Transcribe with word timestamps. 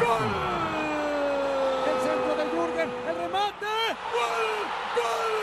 ¡Gol! 0.00 0.28
El 1.86 1.96
centro 2.00 2.32
de 2.36 2.44
Jürgen, 2.50 2.88
el 3.06 3.14
remate. 3.16 3.72
¡Gol! 4.14 4.46
¡Gol! 4.96 5.34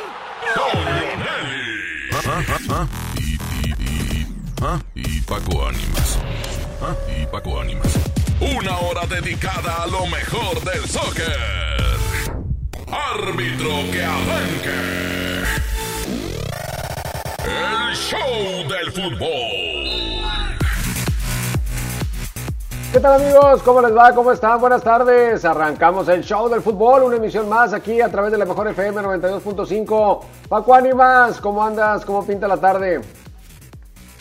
Nelly. 1.20 1.78
Y, 4.96 5.22
Paco 5.22 5.68
Ánimas. 5.68 6.20
Y 7.16 7.26
Paco 7.28 7.62
Ánimas. 7.62 7.94
Una 8.40 8.78
hora 8.80 9.06
dedicada 9.06 9.84
a 9.84 9.88
lo 9.88 10.08
mejor 10.08 10.64
del 10.64 10.90
soccer. 10.90 11.38
Árbitro 12.88 13.92
que 13.92 14.04
arranque. 14.04 14.78
El 17.46 17.96
show 17.96 18.68
del 18.68 18.92
fútbol. 18.92 19.87
¿Qué 22.98 23.02
tal 23.02 23.22
amigos? 23.22 23.62
¿Cómo 23.62 23.80
les 23.80 23.96
va? 23.96 24.12
¿Cómo 24.12 24.32
están? 24.32 24.60
Buenas 24.60 24.82
tardes. 24.82 25.46
Arrancamos 25.46 26.08
el 26.08 26.24
show 26.24 26.50
del 26.50 26.64
fútbol, 26.64 27.04
una 27.04 27.18
emisión 27.18 27.48
más 27.48 27.72
aquí 27.72 28.02
a 28.02 28.10
través 28.10 28.32
de 28.32 28.40
la 28.40 28.46
mejor 28.46 28.68
FM 28.70 29.00
92.5. 29.02 30.24
Paco 30.50 30.74
Ánimas, 30.74 31.40
¿cómo 31.40 31.64
andas? 31.64 32.04
¿Cómo 32.04 32.26
pinta 32.26 32.48
la 32.48 32.58
tarde? 32.58 33.00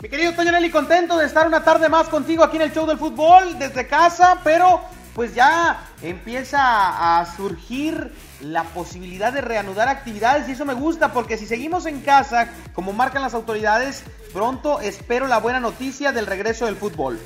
Mi 0.03 0.09
querido 0.09 0.31
Toño 0.33 0.51
Nelly, 0.51 0.69
contento 0.69 1.17
de 1.17 1.25
estar 1.25 1.47
una 1.47 1.63
tarde 1.63 1.89
más 1.89 2.07
contigo 2.07 2.43
aquí 2.43 2.57
en 2.57 2.61
el 2.61 2.71
show 2.71 2.85
del 2.85 2.99
fútbol 2.99 3.57
desde 3.57 3.87
casa, 3.87 4.41
pero 4.43 4.79
pues 5.15 5.33
ya 5.33 5.79
empieza 6.03 7.19
a 7.19 7.25
surgir 7.35 8.13
la 8.41 8.61
posibilidad 8.63 9.33
de 9.33 9.41
reanudar 9.41 9.87
actividades 9.87 10.47
y 10.49 10.51
eso 10.51 10.65
me 10.65 10.75
gusta 10.75 11.13
porque 11.13 11.39
si 11.39 11.47
seguimos 11.47 11.87
en 11.87 12.01
casa, 12.01 12.49
como 12.75 12.93
marcan 12.93 13.23
las 13.23 13.33
autoridades, 13.33 14.03
pronto 14.33 14.81
espero 14.81 15.25
la 15.25 15.39
buena 15.39 15.59
noticia 15.59 16.11
del 16.11 16.27
regreso 16.27 16.67
del 16.67 16.75
fútbol. 16.75 17.17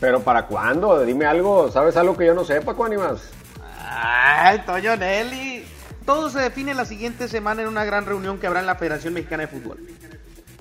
¿Pero 0.00 0.20
para 0.20 0.46
cuándo? 0.46 1.04
Dime 1.04 1.26
algo. 1.26 1.70
¿Sabes 1.70 1.96
algo 1.96 2.16
que 2.16 2.26
yo 2.26 2.34
no 2.34 2.44
sé, 2.44 2.60
Paco 2.62 2.84
Ánimas? 2.86 3.30
Ay, 3.86 4.62
Toño 4.64 4.96
Nelly. 4.96 5.64
Todo 6.06 6.30
se 6.30 6.40
define 6.40 6.74
la 6.74 6.86
siguiente 6.86 7.28
semana 7.28 7.62
en 7.62 7.68
una 7.68 7.84
gran 7.84 8.06
reunión 8.06 8.38
que 8.38 8.46
habrá 8.46 8.60
en 8.60 8.66
la 8.66 8.76
Federación 8.76 9.14
Mexicana 9.14 9.42
de 9.42 9.48
Fútbol. 9.48 9.78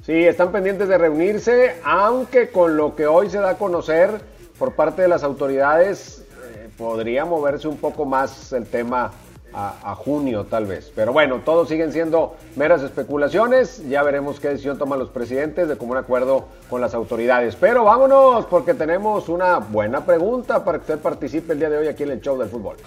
Sí, 0.06 0.14
están 0.26 0.52
pendientes 0.52 0.90
de 0.90 0.98
reunirse, 0.98 1.78
aunque 1.84 2.50
con 2.50 2.76
lo 2.76 2.96
que 2.96 3.08
hoy 3.08 3.30
se 3.30 3.38
da 3.40 3.52
a 3.52 3.58
conocer 3.58 4.22
por 4.58 4.74
parte 4.74 5.04
de 5.04 5.08
las 5.08 5.24
autoridades, 5.24 6.24
eh, 6.54 6.70
podría 6.78 7.26
moverse 7.26 7.68
un 7.68 7.78
poco 7.78 8.06
más 8.06 8.52
el 8.52 8.66
tema 8.66 9.12
a, 9.54 9.92
a, 9.92 9.96
junio 9.96 10.46
tal 10.46 10.66
vez. 10.66 10.92
Pero 10.96 11.14
bueno, 11.14 11.42
todos 11.44 11.70
siguen 11.70 11.92
siendo 11.92 12.36
meras 12.56 12.82
especulaciones. 12.84 13.88
Ya 13.90 14.04
veremos 14.04 14.40
qué 14.40 14.50
decisión 14.50 14.78
toman 14.78 15.00
los 15.00 15.10
presidentes 15.10 15.68
de 15.68 15.78
común 15.78 15.98
acuerdo 15.98 16.46
con 16.70 16.82
las 16.82 16.94
autoridades. 16.94 17.56
Pero 17.56 17.84
vámonos 17.84 18.46
porque 18.46 18.74
tenemos 18.74 19.30
una 19.30 19.58
buena 19.60 20.06
pregunta 20.06 20.64
para 20.64 20.78
que 20.78 20.84
usted 20.84 21.00
participe 21.00 21.54
el 21.54 21.60
día 21.60 21.70
de 21.70 21.78
hoy 21.78 21.88
aquí 21.88 22.04
en 22.04 22.12
el 22.12 22.22
show 22.22 22.38
del 22.38 22.50
fútbol. 22.50 22.78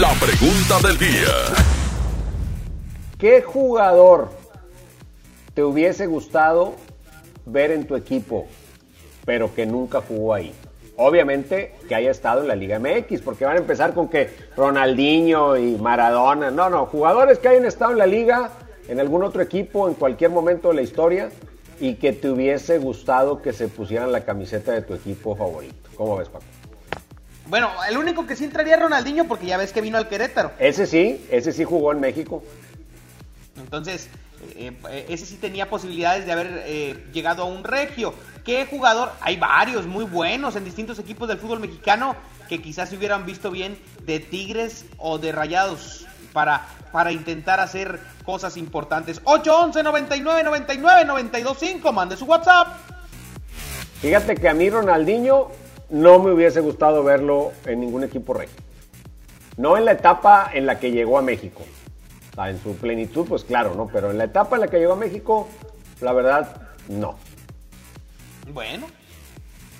La 0.00 0.12
pregunta 0.14 0.86
del 0.86 0.98
día. 0.98 1.66
¿Qué 3.18 3.40
jugador 3.42 4.28
te 5.54 5.62
hubiese 5.62 6.06
gustado 6.06 6.74
ver 7.46 7.70
en 7.70 7.86
tu 7.86 7.96
equipo, 7.96 8.46
pero 9.24 9.54
que 9.54 9.64
nunca 9.64 10.02
jugó 10.06 10.34
ahí? 10.34 10.52
Obviamente 10.98 11.74
que 11.88 11.94
haya 11.94 12.10
estado 12.10 12.40
en 12.40 12.48
la 12.48 12.56
Liga 12.56 12.78
MX, 12.78 13.20
porque 13.20 13.44
van 13.44 13.56
a 13.56 13.60
empezar 13.60 13.92
con 13.92 14.08
que 14.08 14.30
Ronaldinho 14.56 15.56
y 15.56 15.76
Maradona. 15.76 16.50
No, 16.50 16.70
no, 16.70 16.86
jugadores 16.86 17.38
que 17.38 17.48
hayan 17.48 17.66
estado 17.66 17.92
en 17.92 17.98
la 17.98 18.06
liga, 18.06 18.50
en 18.88 18.98
algún 19.00 19.22
otro 19.22 19.42
equipo, 19.42 19.88
en 19.88 19.94
cualquier 19.94 20.30
momento 20.30 20.68
de 20.68 20.74
la 20.74 20.82
historia, 20.82 21.30
y 21.80 21.96
que 21.96 22.12
te 22.12 22.30
hubiese 22.30 22.78
gustado 22.78 23.42
que 23.42 23.52
se 23.52 23.68
pusieran 23.68 24.10
la 24.10 24.24
camiseta 24.24 24.72
de 24.72 24.82
tu 24.82 24.94
equipo 24.94 25.36
favorito. 25.36 25.90
¿Cómo 25.96 26.16
ves, 26.16 26.28
Paco? 26.28 26.44
Bueno, 27.48 27.70
el 27.88 27.96
único 27.96 28.26
que 28.26 28.34
sí 28.34 28.44
entraría 28.44 28.74
es 28.74 28.82
Ronaldinho, 28.82 29.28
porque 29.28 29.46
ya 29.46 29.56
ves 29.56 29.72
que 29.72 29.80
vino 29.80 29.98
al 29.98 30.08
Querétaro. 30.08 30.52
Ese 30.58 30.86
sí, 30.86 31.26
ese 31.30 31.52
sí 31.52 31.64
jugó 31.64 31.92
en 31.92 32.00
México. 32.00 32.42
Entonces, 33.56 34.08
eh, 34.56 34.72
ese 35.08 35.26
sí 35.26 35.36
tenía 35.36 35.68
posibilidades 35.68 36.26
de 36.26 36.32
haber 36.32 36.62
eh, 36.66 37.04
llegado 37.12 37.42
a 37.42 37.46
un 37.46 37.62
regio. 37.62 38.14
¿Qué 38.46 38.64
jugador? 38.64 39.10
Hay 39.22 39.36
varios 39.38 39.86
muy 39.86 40.04
buenos 40.04 40.54
en 40.54 40.64
distintos 40.64 41.00
equipos 41.00 41.26
del 41.26 41.38
fútbol 41.38 41.58
mexicano 41.58 42.14
que 42.48 42.62
quizás 42.62 42.88
se 42.88 42.96
hubieran 42.96 43.26
visto 43.26 43.50
bien 43.50 43.76
de 44.04 44.20
Tigres 44.20 44.84
o 44.98 45.18
de 45.18 45.32
Rayados 45.32 46.06
para, 46.32 46.64
para 46.92 47.10
intentar 47.10 47.58
hacer 47.58 47.98
cosas 48.24 48.56
importantes. 48.56 49.20
811 49.24 49.82
99 49.82 50.44
99 50.44 51.04
925, 51.06 51.92
mande 51.92 52.16
su 52.16 52.24
WhatsApp. 52.26 52.68
Fíjate 54.00 54.36
que 54.36 54.48
a 54.48 54.54
mí 54.54 54.70
Ronaldinho 54.70 55.48
no 55.90 56.20
me 56.20 56.30
hubiese 56.30 56.60
gustado 56.60 57.02
verlo 57.02 57.50
en 57.64 57.80
ningún 57.80 58.04
equipo 58.04 58.32
rey. 58.32 58.48
No 59.56 59.76
en 59.76 59.86
la 59.86 59.92
etapa 59.92 60.52
en 60.54 60.66
la 60.66 60.78
que 60.78 60.92
llegó 60.92 61.18
a 61.18 61.22
México. 61.22 61.64
En 62.38 62.62
su 62.62 62.76
plenitud, 62.76 63.26
pues 63.26 63.42
claro, 63.42 63.74
¿no? 63.74 63.88
Pero 63.88 64.12
en 64.12 64.18
la 64.18 64.24
etapa 64.24 64.54
en 64.54 64.60
la 64.60 64.68
que 64.68 64.78
llegó 64.78 64.92
a 64.92 64.96
México, 64.96 65.48
la 66.00 66.12
verdad, 66.12 66.68
no. 66.88 67.16
Bueno, 68.52 68.86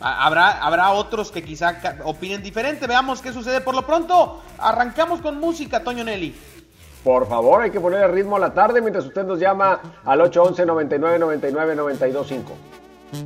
habrá, 0.01 0.63
habrá 0.63 0.91
otros 0.93 1.31
que 1.31 1.43
quizá 1.43 1.77
opinen 2.05 2.43
diferente. 2.43 2.87
Veamos 2.87 3.23
qué 3.23 3.33
sucede. 3.33 3.61
Por 3.61 3.75
lo 3.75 3.87
pronto, 3.87 4.43
arrancamos 4.59 5.21
con 5.21 5.39
música, 5.39 5.83
Toño 5.83 6.05
Nelly. 6.05 6.35
Por 7.05 7.29
favor, 7.29 7.63
hay 7.63 7.71
que 7.71 7.81
ponerle 7.81 8.09
ritmo 8.09 8.37
a 8.37 8.41
la 8.41 8.53
tarde 8.53 8.81
mientras 8.81 9.05
usted 9.05 9.25
nos 9.25 9.39
llama 9.39 9.81
al 10.05 10.21
811 10.21 10.67
99 10.67 11.19
99 11.21 11.77
925. 11.77 12.53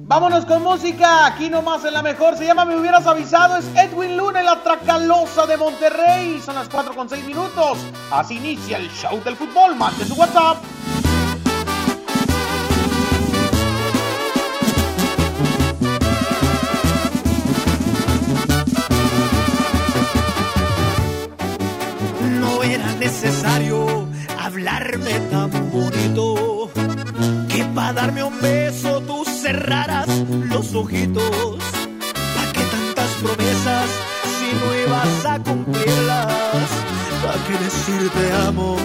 Vámonos 0.03 0.45
con 0.45 0.63
música, 0.63 1.25
aquí 1.25 1.49
nomás 1.49 1.83
en 1.87 1.95
la 1.95 2.03
mejor, 2.03 2.37
se 2.37 2.45
llama 2.45 2.67
Me 2.67 2.77
hubieras 2.77 3.07
avisado, 3.07 3.57
es 3.57 3.67
Edwin 3.75 4.19
Luna 4.19 4.41
en 4.41 4.47
la 4.47 4.63
Tracalosa 4.63 5.47
de 5.47 5.57
Monterrey, 5.57 6.39
son 6.45 6.57
las 6.57 6.69
4 6.69 6.95
con 6.95 7.09
6 7.09 7.25
minutos, 7.25 7.79
así 8.13 8.37
inicia 8.37 8.77
el 8.77 8.91
show 8.91 9.19
del 9.25 9.37
fútbol, 9.37 9.75
mande 9.77 10.05
su 10.05 10.15
WhatsApp. 10.15 10.59
Necesario 23.01 24.07
hablarme 24.39 25.19
tan 25.31 25.51
bonito, 25.73 26.71
que 27.49 27.65
para 27.75 27.95
darme 27.95 28.23
un 28.23 28.39
beso 28.41 29.01
tú 29.01 29.25
cerraras 29.25 30.07
los 30.51 30.75
ojitos. 30.75 31.57
¿Para 32.35 32.53
qué 32.53 32.65
tantas 32.77 33.11
promesas 33.23 33.89
si 34.37 34.49
no 34.61 34.69
ibas 34.85 35.27
a 35.27 35.39
cumplirlas? 35.43 36.69
¿Para 37.23 37.39
qué 37.47 37.65
decir 37.65 38.11
te 38.11 38.33
amo 38.47 38.77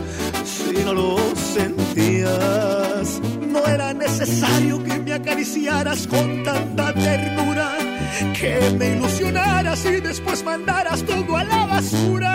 si 0.45 0.83
no 0.85 0.93
lo 0.93 1.17
sentías? 1.53 3.19
No 3.51 3.65
era 3.65 3.93
necesario 3.93 4.81
que 4.81 4.97
me 4.97 5.13
acariciaras 5.13 6.07
con 6.07 6.41
tanta 6.43 6.93
ternura, 6.93 7.69
que 8.39 8.75
me 8.79 8.95
ilusionaras 8.95 9.85
y 9.85 9.99
después 9.99 10.43
mandaras 10.45 11.03
todo 11.03 11.35
a 11.35 11.43
la 11.43 11.65
basura. 11.65 12.34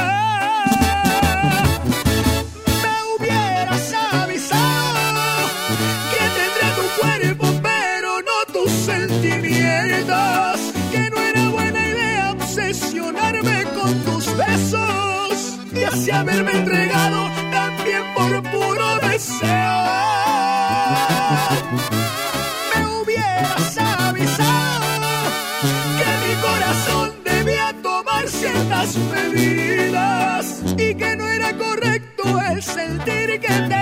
Y 29.32 30.94
que 30.94 31.17
no 31.17 31.29
era 31.29 31.56
correcto 31.56 32.41
el 32.50 32.62
sentir 32.62 33.41
que 33.41 33.49
te 33.69 33.80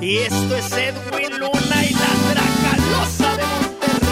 Y 0.00 0.16
esto 0.18 0.56
es 0.56 0.72
Edwin 0.72 1.38
Luna 1.38 1.84
y 1.84 1.92
la 1.92 2.12
Dracalosa 2.30 3.36
de 3.36 3.44
Monterrey. 3.52 4.06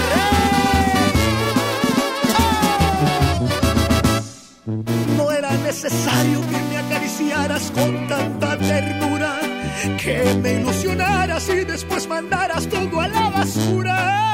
No 5.17 5.31
era 5.31 5.51
necesario 5.53 6.41
que 6.43 6.59
me 6.69 6.77
acariciaras 6.77 7.71
con 7.71 8.07
tanta 8.07 8.59
ternura, 8.59 9.41
que 10.03 10.35
me 10.43 10.61
ilusionaras 10.61 11.49
y 11.49 11.65
después 11.65 12.07
mandaras 12.07 12.69
todo 12.69 13.01
a 13.01 13.09
la 13.09 13.31
basura. 13.31 14.34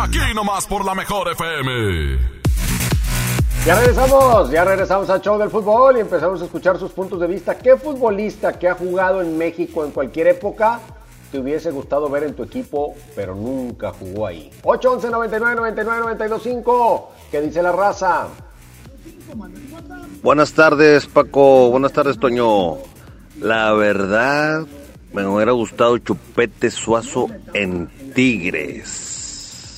Aquí 0.00 0.20
nomás 0.32 0.64
por 0.64 0.84
la 0.84 0.94
mejor 0.94 1.28
FM. 1.32 2.18
Ya 3.66 3.74
regresamos, 3.74 4.48
ya 4.48 4.64
regresamos 4.64 5.10
al 5.10 5.20
show 5.20 5.36
del 5.36 5.50
fútbol 5.50 5.96
y 5.96 6.00
empezamos 6.00 6.40
a 6.40 6.44
escuchar 6.44 6.78
sus 6.78 6.92
puntos 6.92 7.18
de 7.18 7.26
vista. 7.26 7.58
¿Qué 7.58 7.76
futbolista 7.76 8.56
que 8.56 8.68
ha 8.68 8.74
jugado 8.74 9.20
en 9.20 9.36
México 9.36 9.84
en 9.84 9.90
cualquier 9.90 10.28
época 10.28 10.78
te 11.32 11.40
hubiese 11.40 11.72
gustado 11.72 12.08
ver 12.08 12.22
en 12.22 12.34
tu 12.34 12.44
equipo, 12.44 12.94
pero 13.16 13.34
nunca 13.34 13.90
jugó 13.90 14.28
ahí? 14.28 14.52
811 14.62 15.10
99 15.10 15.56
99 15.56 16.00
925 16.00 17.12
¿Qué 17.32 17.40
dice 17.40 17.60
la 17.60 17.72
raza? 17.72 18.28
Buenas 20.22 20.52
tardes, 20.52 21.06
Paco. 21.06 21.70
Buenas 21.70 21.92
tardes, 21.92 22.20
Toño. 22.20 22.76
La 23.40 23.72
verdad, 23.72 24.64
me 25.12 25.26
hubiera 25.26 25.50
gustado 25.50 25.98
Chupete 25.98 26.70
Suazo 26.70 27.26
en 27.52 27.88
Tigres. 28.14 29.07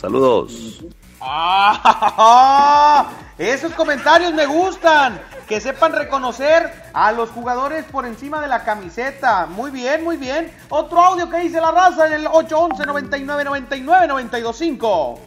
Saludos. 0.01 0.83
¡Ah! 1.21 3.11
Esos 3.37 3.75
comentarios 3.75 4.33
me 4.33 4.47
gustan. 4.47 5.21
Que 5.47 5.61
sepan 5.61 5.93
reconocer 5.93 6.73
a 6.95 7.13
los 7.13 7.29
jugadores 7.29 7.85
por 7.85 8.07
encima 8.07 8.41
de 8.41 8.49
la 8.49 8.65
camiseta. 8.65 9.45
Muy 9.45 9.71
bien, 9.71 10.03
muy 10.03 10.17
bien. 10.17 10.51
Otro 10.71 11.03
audio 11.03 11.29
que 11.29 11.41
dice 11.41 11.61
la 11.61 11.71
raza 11.71 12.07
en 12.07 12.15
el 12.15 12.27
811 12.29 12.87
99 12.87 13.45
99 13.45 14.07
925. 14.09 15.21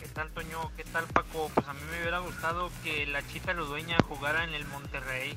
¿Qué 0.00 0.06
tal, 0.08 0.30
Toño? 0.30 0.70
¿Qué 0.76 0.84
tal, 0.84 1.06
Paco? 1.06 1.50
Pues 1.52 1.66
a 1.66 1.72
mí 1.72 1.80
me 1.90 2.00
hubiera 2.00 2.20
gustado 2.20 2.70
que 2.84 3.06
la 3.06 3.26
Chita 3.26 3.52
Ludueña 3.52 3.96
jugara 4.08 4.44
en 4.44 4.54
el 4.54 4.64
Monterrey. 4.68 5.36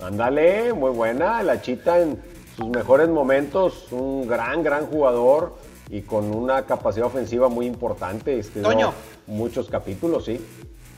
Ándale, 0.00 0.72
muy 0.72 0.92
buena. 0.92 1.42
La 1.42 1.60
Chita 1.60 1.98
en 1.98 2.18
sus 2.56 2.68
mejores 2.68 3.10
momentos, 3.10 3.88
un 3.90 4.26
gran, 4.26 4.62
gran 4.62 4.86
jugador 4.86 5.67
y 5.90 6.02
con 6.02 6.34
una 6.34 6.66
capacidad 6.66 7.06
ofensiva 7.06 7.48
muy 7.48 7.66
importante. 7.66 8.38
Este, 8.38 8.60
Toño. 8.60 8.92
Muchos 9.26 9.68
capítulos, 9.68 10.24
sí. 10.24 10.40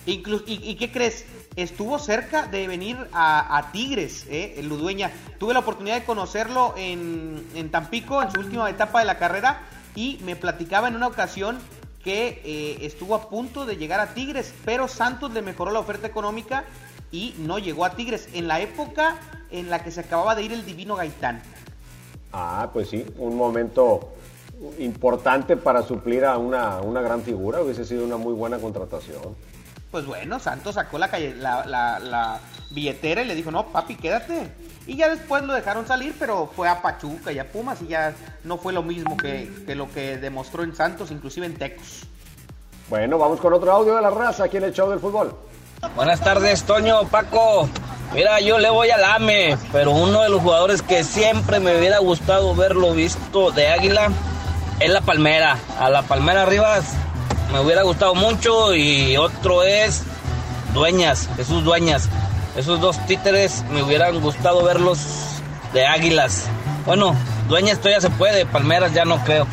Inclu- 0.06 0.42
y, 0.46 0.70
y 0.70 0.76
qué 0.76 0.90
crees? 0.90 1.26
Estuvo 1.56 1.98
cerca 1.98 2.46
de 2.46 2.66
venir 2.68 2.96
a, 3.12 3.58
a 3.58 3.72
Tigres, 3.72 4.26
¿eh? 4.30 4.54
el 4.58 4.68
Ludueña. 4.68 5.10
Tuve 5.38 5.52
la 5.52 5.60
oportunidad 5.60 5.96
de 5.96 6.04
conocerlo 6.04 6.74
en, 6.76 7.44
en 7.54 7.70
Tampico, 7.70 8.22
en 8.22 8.30
su 8.30 8.40
última 8.40 8.70
etapa 8.70 9.00
de 9.00 9.04
la 9.06 9.18
carrera, 9.18 9.62
y 9.94 10.18
me 10.24 10.36
platicaba 10.36 10.88
en 10.88 10.96
una 10.96 11.08
ocasión 11.08 11.58
que 12.02 12.40
eh, 12.44 12.78
estuvo 12.86 13.14
a 13.14 13.28
punto 13.28 13.66
de 13.66 13.76
llegar 13.76 14.00
a 14.00 14.14
Tigres, 14.14 14.54
pero 14.64 14.88
Santos 14.88 15.32
le 15.32 15.42
mejoró 15.42 15.70
la 15.70 15.80
oferta 15.80 16.06
económica 16.06 16.64
y 17.12 17.34
no 17.38 17.58
llegó 17.58 17.84
a 17.84 17.96
Tigres, 17.96 18.28
en 18.32 18.48
la 18.48 18.60
época 18.60 19.18
en 19.50 19.68
la 19.68 19.82
que 19.82 19.90
se 19.90 20.00
acababa 20.00 20.34
de 20.34 20.44
ir 20.44 20.52
el 20.52 20.64
Divino 20.64 20.94
Gaitán. 20.94 21.42
Ah, 22.32 22.70
pues 22.72 22.88
sí, 22.88 23.04
un 23.18 23.36
momento 23.36 24.12
importante 24.78 25.56
para 25.56 25.82
suplir 25.82 26.24
a 26.24 26.38
una, 26.38 26.80
una 26.80 27.00
gran 27.00 27.22
figura. 27.22 27.62
Hubiese 27.62 27.84
sido 27.84 28.04
una 28.04 28.16
muy 28.16 28.34
buena 28.34 28.58
contratación. 28.58 29.36
Pues 29.90 30.06
bueno, 30.06 30.38
Santos 30.38 30.76
sacó 30.76 30.98
la, 30.98 31.08
calle, 31.08 31.34
la, 31.34 31.66
la, 31.66 31.98
la 31.98 32.40
billetera 32.70 33.22
y 33.22 33.26
le 33.26 33.34
dijo, 33.34 33.50
no, 33.50 33.66
papi, 33.66 33.96
quédate. 33.96 34.52
Y 34.86 34.96
ya 34.96 35.08
después 35.08 35.42
lo 35.42 35.52
dejaron 35.52 35.86
salir, 35.86 36.14
pero 36.18 36.50
fue 36.54 36.68
a 36.68 36.80
Pachuca 36.80 37.32
y 37.32 37.38
a 37.38 37.50
Pumas 37.50 37.82
y 37.82 37.88
ya 37.88 38.14
no 38.44 38.56
fue 38.56 38.72
lo 38.72 38.82
mismo 38.82 39.16
que, 39.16 39.50
que 39.66 39.74
lo 39.74 39.90
que 39.90 40.16
demostró 40.16 40.62
en 40.62 40.74
Santos, 40.74 41.10
inclusive 41.10 41.46
en 41.46 41.54
Tecos. 41.54 42.06
Bueno, 42.88 43.18
vamos 43.18 43.40
con 43.40 43.52
otro 43.52 43.70
audio 43.72 43.96
de 43.96 44.02
la 44.02 44.10
raza 44.10 44.44
aquí 44.44 44.56
en 44.56 44.64
el 44.64 44.72
show 44.72 44.88
del 44.90 45.00
fútbol. 45.00 45.34
Buenas 45.96 46.20
tardes, 46.20 46.64
Toño, 46.64 47.08
Paco. 47.08 47.68
Mira, 48.12 48.40
yo 48.40 48.58
le 48.58 48.68
voy 48.68 48.90
al 48.90 49.02
AME, 49.04 49.56
pero 49.72 49.92
uno 49.92 50.22
de 50.22 50.28
los 50.28 50.42
jugadores 50.42 50.82
que 50.82 51.04
siempre 51.04 51.60
me 51.60 51.78
hubiera 51.78 51.98
gustado 51.98 52.54
verlo 52.54 52.92
visto 52.92 53.50
de 53.52 53.68
Águila 53.68 54.10
es 54.80 54.90
la 54.90 55.02
Palmera. 55.02 55.58
A 55.78 55.90
la 55.90 56.02
Palmera 56.02 56.46
Rivas 56.46 56.94
me 57.52 57.60
hubiera 57.60 57.82
gustado 57.82 58.14
mucho 58.14 58.74
y 58.74 59.16
otro 59.16 59.62
es 59.62 60.02
Dueñas, 60.72 61.28
Jesús 61.36 61.62
Dueñas. 61.64 62.08
Esos 62.56 62.80
dos 62.80 62.98
títeres 63.06 63.64
me 63.70 63.82
hubieran 63.82 64.20
gustado 64.20 64.64
verlos 64.64 64.98
de 65.72 65.86
Águilas. 65.86 66.48
Bueno, 66.86 67.14
Dueñas 67.48 67.78
todavía 67.78 68.00
se 68.00 68.10
puede, 68.10 68.46
Palmeras 68.46 68.92
ya 68.92 69.04
no 69.04 69.22
creo. 69.24 69.46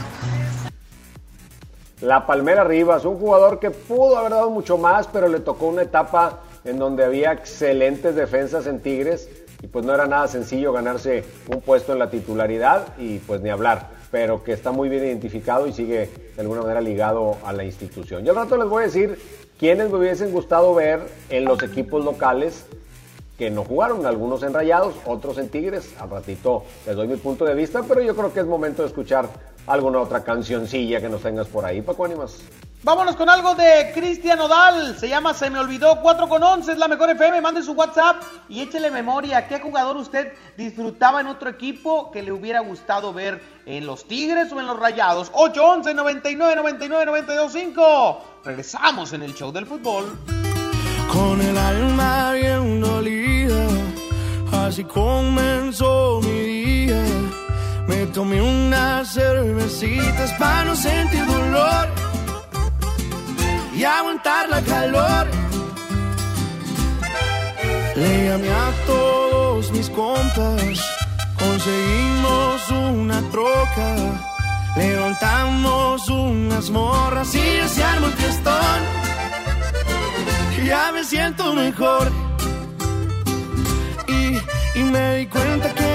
La 2.01 2.25
Palmera 2.25 2.63
Rivas, 2.63 3.05
un 3.05 3.19
jugador 3.19 3.59
que 3.59 3.71
pudo 3.71 4.17
haber 4.17 4.31
dado 4.31 4.49
mucho 4.49 4.77
más, 4.77 5.07
pero 5.07 5.27
le 5.27 5.39
tocó 5.39 5.67
una 5.67 5.81
etapa 5.81 6.39
en 6.63 6.79
donde 6.79 7.03
había 7.03 7.31
excelentes 7.31 8.15
defensas 8.15 8.67
en 8.67 8.81
Tigres 8.81 9.27
y 9.61 9.67
pues 9.67 9.85
no 9.85 9.93
era 9.93 10.05
nada 10.05 10.27
sencillo 10.27 10.73
ganarse 10.73 11.23
un 11.47 11.61
puesto 11.61 11.93
en 11.93 11.99
la 11.99 12.09
titularidad 12.09 12.97
y 12.97 13.19
pues 13.19 13.41
ni 13.41 13.49
hablar, 13.49 13.89
pero 14.11 14.43
que 14.43 14.53
está 14.53 14.71
muy 14.71 14.89
bien 14.89 15.03
identificado 15.03 15.67
y 15.67 15.73
sigue 15.73 16.09
de 16.35 16.41
alguna 16.41 16.61
manera 16.61 16.81
ligado 16.81 17.37
a 17.43 17.53
la 17.53 17.63
institución. 17.63 18.25
Y 18.25 18.29
al 18.29 18.35
rato 18.35 18.57
les 18.57 18.67
voy 18.67 18.83
a 18.83 18.85
decir 18.87 19.19
quiénes 19.57 19.89
me 19.89 19.97
hubiesen 19.97 20.31
gustado 20.31 20.73
ver 20.75 21.01
en 21.29 21.45
los 21.45 21.61
equipos 21.63 22.03
locales 22.03 22.65
que 23.37 23.51
no 23.51 23.63
jugaron, 23.63 24.05
algunos 24.05 24.41
en 24.43 24.53
Rayados, 24.53 24.95
otros 25.05 25.37
en 25.37 25.49
Tigres. 25.49 25.93
Al 25.99 26.09
ratito 26.09 26.63
les 26.85 26.95
doy 26.95 27.07
mi 27.07 27.17
punto 27.17 27.45
de 27.45 27.53
vista, 27.53 27.83
pero 27.87 28.01
yo 28.01 28.15
creo 28.15 28.33
que 28.33 28.39
es 28.39 28.45
momento 28.45 28.81
de 28.81 28.87
escuchar 28.87 29.29
alguna 29.67 29.99
otra 29.99 30.23
cancioncilla 30.23 30.99
que 31.01 31.09
nos 31.09 31.21
tengas 31.21 31.47
por 31.47 31.65
ahí, 31.65 31.81
Paco 31.81 32.05
Ánimas. 32.05 32.39
Vámonos 32.83 33.15
con 33.15 33.27
algo 33.29 33.53
de 33.55 33.91
Cristian 33.93 34.39
Odal. 34.39 34.97
Se 34.97 35.09
llama 35.09 35.33
Se 35.33 35.49
me 35.49 35.59
olvidó 35.59 35.99
4 36.01 36.29
con 36.29 36.41
11. 36.41 36.71
Es 36.71 36.77
la 36.77 36.87
mejor 36.87 37.09
FM. 37.09 37.41
Mande 37.41 37.63
su 37.63 37.73
WhatsApp 37.73 38.21
y 38.47 38.61
échele 38.61 38.91
memoria. 38.91 39.47
¿Qué 39.47 39.59
jugador 39.59 39.97
usted 39.97 40.31
disfrutaba 40.55 41.19
en 41.19 41.27
otro 41.27 41.49
equipo 41.49 42.11
que 42.11 42.21
le 42.23 42.31
hubiera 42.31 42.61
gustado 42.61 43.13
ver 43.13 43.41
en 43.65 43.85
los 43.85 44.07
Tigres 44.07 44.51
o 44.53 44.59
en 44.59 44.67
los 44.67 44.79
Rayados? 44.79 45.31
811 45.33 45.95
99 45.95 46.55
99 46.55 47.05
925. 47.07 48.21
Regresamos 48.45 49.11
en 49.13 49.23
el 49.23 49.33
show 49.33 49.51
del 49.51 49.65
fútbol. 49.65 50.17
Con 51.11 51.41
el 51.41 51.57
alma 51.57 52.31
bien 52.33 52.79
dolida, 52.79 53.67
así 54.53 54.83
comenzó 54.83 56.21
mi 56.23 56.31
día. 56.31 56.76
Tomé 58.13 58.41
unas 58.41 59.13
cervecitas 59.13 60.31
para 60.39 60.65
no 60.65 60.75
sentir 60.75 61.25
dolor 61.25 61.87
y 63.75 63.83
aguantar 63.83 64.49
la 64.49 64.61
calor. 64.61 65.27
Le 67.95 68.27
llamé 68.27 68.49
a 68.49 68.71
todos 68.85 69.71
mis 69.71 69.89
compas, 69.89 70.79
conseguimos 71.37 72.69
una 72.69 73.21
troca, 73.31 73.95
levantamos 74.75 75.77
las 76.57 76.71
morras 76.71 77.35
y 77.35 77.69
se 77.69 77.83
arma 77.83 78.07
el 78.07 78.13
fiestón. 78.13 78.81
Ya 80.65 80.91
me 80.91 81.03
siento 81.03 81.53
mejor. 81.53 82.11
Y, 84.07 84.79
y 84.79 84.83
me 84.83 85.17
di 85.17 85.27
cuenta 85.27 85.73
que 85.73 85.86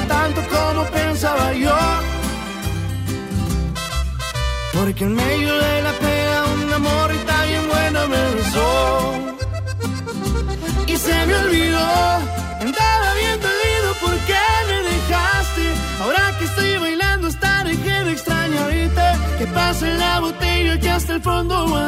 tanto 0.00 0.40
como 0.48 0.84
pensaba 0.86 1.52
yo. 1.52 1.76
Porque 4.72 5.04
en 5.04 5.14
medio 5.14 5.54
de 5.54 5.82
la 5.82 5.92
pena 5.92 6.44
un 6.54 6.72
amor 6.72 7.14
y 7.14 7.18
tan 7.26 7.48
bien 7.48 7.68
buena 7.68 8.06
me 8.06 8.34
besó. 8.34 9.14
Y 10.86 10.96
se 10.96 11.26
me 11.26 11.34
olvidó, 11.34 11.88
andaba 12.60 13.14
bien 13.14 13.38
dolido 13.40 13.90
porque 14.00 14.38
me 14.68 14.82
dejaste. 14.90 15.74
Ahora 16.02 16.36
que 16.38 16.44
estoy 16.44 16.76
bailando 16.78 17.28
hasta 17.28 17.64
dejé 17.64 18.04
de 18.04 18.12
extrañarte. 18.12 19.02
Que 19.38 19.46
pase 19.48 19.92
la 19.94 20.20
botella 20.20 20.78
que 20.78 20.90
hasta 20.90 21.14
el 21.14 21.22
fondo 21.22 21.66
voy 21.66 21.82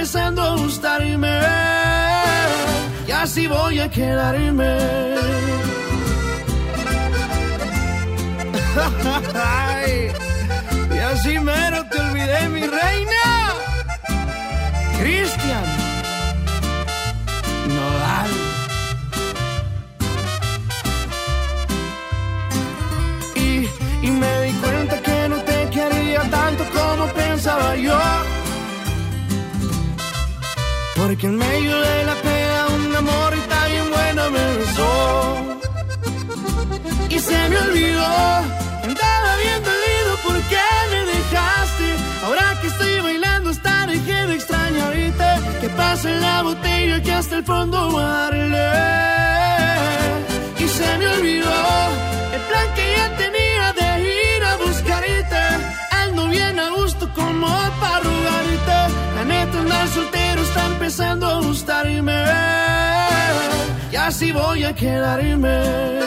empezando 0.00 0.42
a 0.42 0.56
gustarme. 0.56 1.40
Y 3.06 3.10
así 3.10 3.46
voy 3.46 3.80
a 3.80 3.90
quedarme. 3.90 4.78
Y 10.94 10.98
así 10.98 11.38
mero 11.38 11.84
te 11.90 12.00
olvidé, 12.00 12.48
mi 12.48 12.60
reina. 12.60 13.24
Cristian 14.98 15.66
Nodal. 17.74 18.30
Y, 23.34 23.68
y 24.06 24.10
me 24.10 24.42
di 24.44 24.52
cuenta 24.62 25.02
que 25.02 25.28
no 25.28 25.36
te 25.42 25.68
quería 25.68 26.22
tanto 26.30 26.64
como 26.72 27.06
pensaba 27.12 27.76
yo. 27.76 28.39
Porque 31.10 31.26
en 31.26 31.38
medio 31.38 31.76
de 31.80 32.04
la 32.04 32.14
pena 32.22 32.66
un 32.68 32.94
amor 32.94 33.36
y 33.36 33.40
tan 33.48 33.68
bien 33.72 33.90
bueno 33.90 34.30
me 34.30 34.56
besó. 34.58 35.58
Y 37.08 37.18
se 37.18 37.48
me 37.48 37.58
olvidó, 37.58 38.06
andaba 38.84 39.30
bien 39.42 39.60
dolido 39.70 40.12
porque 40.24 40.62
me 40.92 41.00
dejaste. 41.12 41.88
Ahora 42.24 42.56
que 42.60 42.68
estoy 42.68 43.00
bailando 43.00 43.50
hasta 43.50 43.86
dejé 43.88 44.26
de 44.28 44.34
extrañarte. 44.36 45.30
Que 45.60 45.68
pase 45.70 46.14
la 46.20 46.42
botella 46.44 47.02
que 47.02 47.12
hasta 47.12 47.38
el 47.38 47.44
fondo 47.44 47.90
darle. 47.90 48.70
Y 50.60 50.68
se 50.68 50.98
me 50.98 51.08
olvidó 51.08 51.56
el 52.36 52.42
plan 52.48 52.68
que 52.76 52.84
ya 52.96 53.16
tenía 53.16 53.72
de 53.80 53.88
ir 54.14 54.44
a 54.44 54.56
buscarte. 54.64 55.42
Ando 55.90 56.28
bien 56.28 56.56
a 56.60 56.70
gusto 56.70 57.12
como 57.16 57.48
para 57.80 57.98
rogarte. 57.98 58.49
Andar 59.80 59.94
soltero 59.94 60.42
está 60.42 60.66
empezando 60.66 61.26
a 61.26 61.40
gustarme. 61.40 62.24
Y 63.90 63.96
así 63.96 64.30
voy 64.30 64.62
a 64.64 64.74
quedarme. 64.74 66.00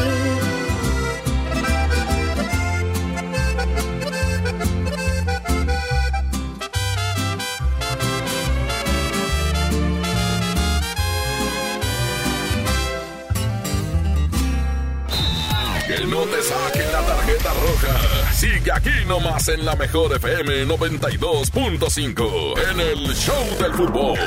Que 15.88 16.06
no 16.06 16.22
te 16.26 16.44
saquen 16.44 16.92
la 16.92 17.02
tarjeta 17.24 17.54
roja. 17.54 18.34
Sigue 18.34 18.72
aquí 18.72 19.06
nomás 19.08 19.48
en 19.48 19.66
la 19.66 19.76
mejor 19.76 20.14
FM 20.16 20.66
92.5 20.68 22.54
en 22.72 22.80
el 22.80 23.16
Show 23.16 23.58
del 23.60 23.74
Fútbol. 23.74 24.20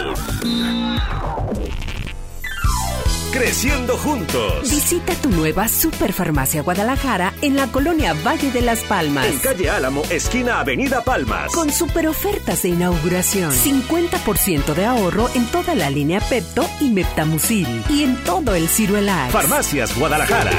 Creciendo 3.32 3.98
juntos. 3.98 4.62
Visita 4.62 5.14
tu 5.16 5.28
nueva 5.28 5.68
Superfarmacia 5.68 6.62
Guadalajara 6.62 7.34
en 7.42 7.54
la 7.54 7.66
colonia 7.66 8.14
Valle 8.26 8.50
de 8.50 8.62
las 8.62 8.80
Palmas. 8.80 9.26
En 9.26 9.38
calle 9.40 9.68
Álamo, 9.68 10.02
esquina 10.08 10.60
Avenida 10.60 11.04
Palmas. 11.04 11.52
Con 11.52 11.70
super 11.70 12.08
ofertas 12.08 12.62
de 12.62 12.70
inauguración. 12.70 13.52
50% 13.52 14.72
de 14.72 14.86
ahorro 14.86 15.28
en 15.34 15.44
toda 15.48 15.74
la 15.74 15.90
línea 15.90 16.20
Pepto 16.20 16.66
y 16.80 16.88
Meptamucil. 16.88 17.84
Y 17.90 18.04
en 18.04 18.16
todo 18.24 18.54
el 18.54 18.68
Ciruelax. 18.68 19.32
Farmacias 19.32 19.94
Guadalajara. 19.98 20.52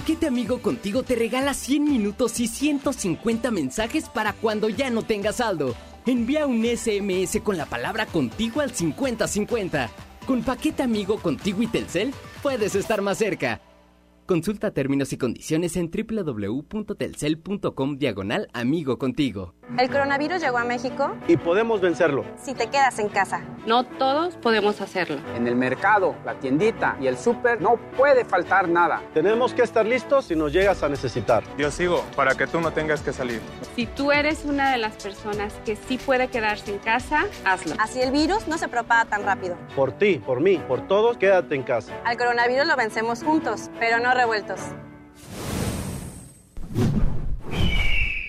Paquete 0.00 0.28
Amigo 0.28 0.62
Contigo 0.62 1.02
te 1.02 1.14
regala 1.14 1.52
100 1.52 1.84
minutos 1.84 2.40
y 2.40 2.48
150 2.48 3.50
mensajes 3.50 4.08
para 4.08 4.32
cuando 4.32 4.70
ya 4.70 4.88
no 4.88 5.02
tengas 5.02 5.36
saldo. 5.36 5.74
Envía 6.06 6.46
un 6.46 6.64
SMS 6.64 7.38
con 7.42 7.58
la 7.58 7.66
palabra 7.66 8.06
contigo 8.06 8.62
al 8.62 8.74
5050. 8.74 9.90
Con 10.26 10.42
Paquete 10.42 10.82
Amigo 10.82 11.18
Contigo 11.18 11.60
y 11.60 11.66
Telcel, 11.66 12.14
puedes 12.42 12.74
estar 12.76 13.02
más 13.02 13.18
cerca. 13.18 13.60
Consulta 14.24 14.70
términos 14.70 15.12
y 15.12 15.18
condiciones 15.18 15.76
en 15.76 15.90
www.telcel.com 15.90 17.98
diagonal 17.98 18.48
amigo 18.54 18.98
contigo. 18.98 19.54
El 19.78 19.88
coronavirus 19.88 20.40
llegó 20.40 20.58
a 20.58 20.64
México 20.64 21.16
y 21.28 21.36
podemos 21.36 21.80
vencerlo. 21.80 22.24
si 22.36 22.54
te 22.54 22.66
quedas 22.68 22.98
en 22.98 23.08
casa. 23.08 23.40
No 23.66 23.84
todos 23.84 24.36
podemos 24.36 24.80
hacerlo. 24.80 25.18
En 25.36 25.46
el 25.46 25.54
mercado, 25.54 26.14
la 26.24 26.34
tiendita 26.34 26.96
y 27.00 27.06
el 27.06 27.16
súper 27.16 27.60
no 27.60 27.76
puede 27.96 28.24
faltar 28.24 28.68
nada. 28.68 29.00
Tenemos 29.14 29.54
que 29.54 29.62
estar 29.62 29.86
listos 29.86 30.26
si 30.26 30.34
nos 30.36 30.52
llegas 30.52 30.82
a 30.82 30.88
necesitar. 30.88 31.42
Yo 31.56 31.70
sigo 31.70 32.04
para 32.16 32.34
que 32.34 32.46
tú 32.46 32.60
no 32.60 32.72
tengas 32.72 33.00
que 33.02 33.12
salir. 33.12 33.40
Si 33.76 33.86
tú 33.86 34.12
eres 34.12 34.44
una 34.44 34.72
de 34.72 34.78
las 34.78 34.96
personas 35.02 35.54
que 35.64 35.76
sí 35.76 35.98
puede 35.98 36.28
quedarse 36.28 36.72
en 36.72 36.78
casa, 36.78 37.26
hazlo. 37.44 37.74
Así 37.78 38.00
el 38.00 38.10
virus 38.10 38.48
no 38.48 38.58
se 38.58 38.68
propaga 38.68 39.04
tan 39.04 39.24
rápido. 39.24 39.56
Por 39.76 39.92
ti, 39.92 40.18
por 40.24 40.40
mí, 40.40 40.56
por 40.66 40.86
todos, 40.88 41.16
quédate 41.16 41.54
en 41.54 41.62
casa. 41.62 41.92
Al 42.04 42.16
coronavirus 42.16 42.66
lo 42.66 42.76
vencemos 42.76 43.22
juntos, 43.22 43.70
pero 43.78 43.98
no 44.00 44.12
revueltos. 44.14 44.60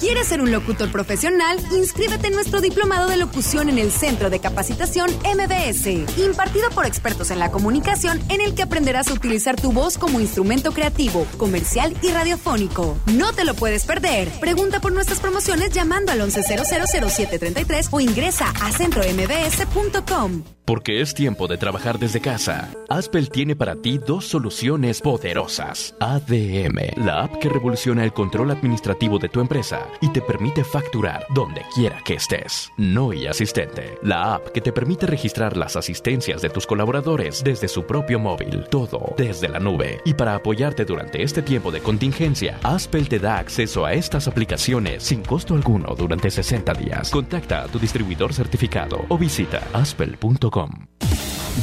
¿Quieres 0.00 0.28
ser 0.28 0.40
un 0.40 0.50
locutor 0.50 0.90
profesional? 0.90 1.58
Inscríbete 1.72 2.28
en 2.28 2.32
nuestro 2.32 2.62
diplomado 2.62 3.06
de 3.06 3.18
locución 3.18 3.68
en 3.68 3.78
el 3.78 3.92
Centro 3.92 4.30
de 4.30 4.40
Capacitación 4.40 5.10
MBS, 5.10 5.86
impartido 6.16 6.70
por 6.70 6.86
expertos 6.86 7.30
en 7.30 7.38
la 7.38 7.50
comunicación, 7.50 8.18
en 8.30 8.40
el 8.40 8.54
que 8.54 8.62
aprenderás 8.62 9.08
a 9.08 9.12
utilizar 9.12 9.60
tu 9.60 9.72
voz 9.72 9.98
como 9.98 10.18
instrumento 10.18 10.72
creativo, 10.72 11.26
comercial 11.36 11.94
y 12.00 12.12
radiofónico. 12.12 12.96
No 13.12 13.34
te 13.34 13.44
lo 13.44 13.52
puedes 13.52 13.84
perder. 13.84 14.30
Pregunta 14.40 14.80
por 14.80 14.92
nuestras 14.92 15.20
promociones 15.20 15.70
llamando 15.70 16.12
al 16.12 16.22
11000733 16.22 17.88
o 17.90 18.00
ingresa 18.00 18.54
a 18.62 18.72
centrombs.com. 18.72 20.44
Porque 20.64 21.00
es 21.00 21.14
tiempo 21.14 21.48
de 21.48 21.58
trabajar 21.58 21.98
desde 21.98 22.20
casa. 22.20 22.70
Aspel 22.88 23.28
tiene 23.28 23.56
para 23.56 23.74
ti 23.82 23.98
dos 23.98 24.24
soluciones 24.24 25.00
poderosas. 25.00 25.96
ADM, 25.98 27.04
la 27.04 27.24
app 27.24 27.38
que 27.38 27.48
revoluciona 27.48 28.04
el 28.04 28.12
control 28.12 28.52
administrativo 28.52 29.18
de 29.18 29.28
tu 29.28 29.40
empresa 29.40 29.89
y 30.00 30.08
te 30.08 30.22
permite 30.22 30.64
facturar 30.64 31.26
donde 31.34 31.62
quiera 31.74 32.00
que 32.04 32.14
estés. 32.14 32.70
Noi 32.76 33.26
Asistente, 33.26 33.98
la 34.02 34.34
app 34.34 34.48
que 34.48 34.60
te 34.60 34.72
permite 34.72 35.06
registrar 35.06 35.56
las 35.56 35.76
asistencias 35.76 36.42
de 36.42 36.50
tus 36.50 36.66
colaboradores 36.66 37.42
desde 37.44 37.68
su 37.68 37.84
propio 37.84 38.18
móvil. 38.18 38.64
Todo 38.70 39.14
desde 39.16 39.48
la 39.48 39.60
nube. 39.60 40.00
Y 40.04 40.14
para 40.14 40.34
apoyarte 40.34 40.84
durante 40.84 41.22
este 41.22 41.42
tiempo 41.42 41.70
de 41.70 41.80
contingencia, 41.80 42.58
Aspel 42.62 43.08
te 43.08 43.18
da 43.18 43.38
acceso 43.38 43.84
a 43.84 43.92
estas 43.92 44.28
aplicaciones 44.28 45.02
sin 45.02 45.22
costo 45.22 45.54
alguno 45.54 45.94
durante 45.96 46.30
60 46.30 46.74
días. 46.74 47.10
Contacta 47.10 47.62
a 47.62 47.66
tu 47.68 47.78
distribuidor 47.78 48.32
certificado 48.32 49.04
o 49.08 49.18
visita 49.18 49.62
aspel.com. 49.72 50.70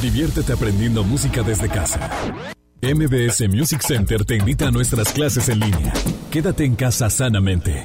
Diviértete 0.02 0.52
aprendiendo 0.52 1.02
música 1.02 1.42
desde 1.42 1.68
casa. 1.68 2.10
MBS 2.80 3.48
Music 3.48 3.82
Center 3.82 4.24
te 4.24 4.36
invita 4.36 4.68
a 4.68 4.70
nuestras 4.70 5.12
clases 5.12 5.48
en 5.48 5.58
línea. 5.58 5.92
Quédate 6.30 6.64
en 6.64 6.76
casa 6.76 7.10
sanamente. 7.10 7.84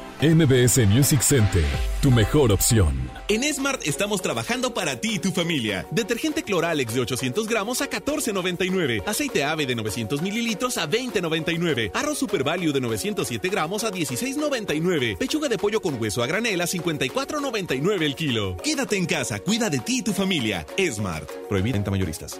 MBS 0.21 0.85
Music 0.85 1.23
Center, 1.23 1.65
tu 1.99 2.11
mejor 2.11 2.51
opción. 2.51 3.09
En 3.27 3.43
Smart 3.51 3.81
estamos 3.87 4.21
trabajando 4.21 4.71
para 4.71 5.01
ti 5.01 5.15
y 5.15 5.19
tu 5.19 5.31
familia. 5.31 5.87
Detergente 5.89 6.43
Cloralex 6.43 6.93
de 6.93 7.01
800 7.01 7.47
gramos 7.47 7.81
a 7.81 7.89
14.99. 7.89 9.01
Aceite 9.07 9.43
ave 9.43 9.65
de 9.65 9.73
900 9.73 10.21
mililitros 10.21 10.77
a 10.77 10.87
20.99. 10.87 11.89
Arroz 11.95 12.19
Super 12.19 12.43
Value 12.43 12.71
de 12.71 12.81
907 12.81 13.49
gramos 13.49 13.83
a 13.83 13.89
16.99. 13.89 15.17
Pechuga 15.17 15.49
de 15.49 15.57
pollo 15.57 15.81
con 15.81 15.99
hueso 15.99 16.21
a 16.21 16.27
granel 16.27 16.61
a 16.61 16.65
54.99 16.65 18.03
el 18.03 18.15
kilo. 18.15 18.57
Quédate 18.57 18.97
en 18.97 19.07
casa, 19.07 19.39
cuida 19.39 19.71
de 19.71 19.79
ti 19.79 19.97
y 19.97 20.01
tu 20.03 20.13
familia. 20.13 20.67
Smart. 20.77 21.27
Prohibida 21.49 21.77
en 21.77 21.83
mayoristas. 21.89 22.39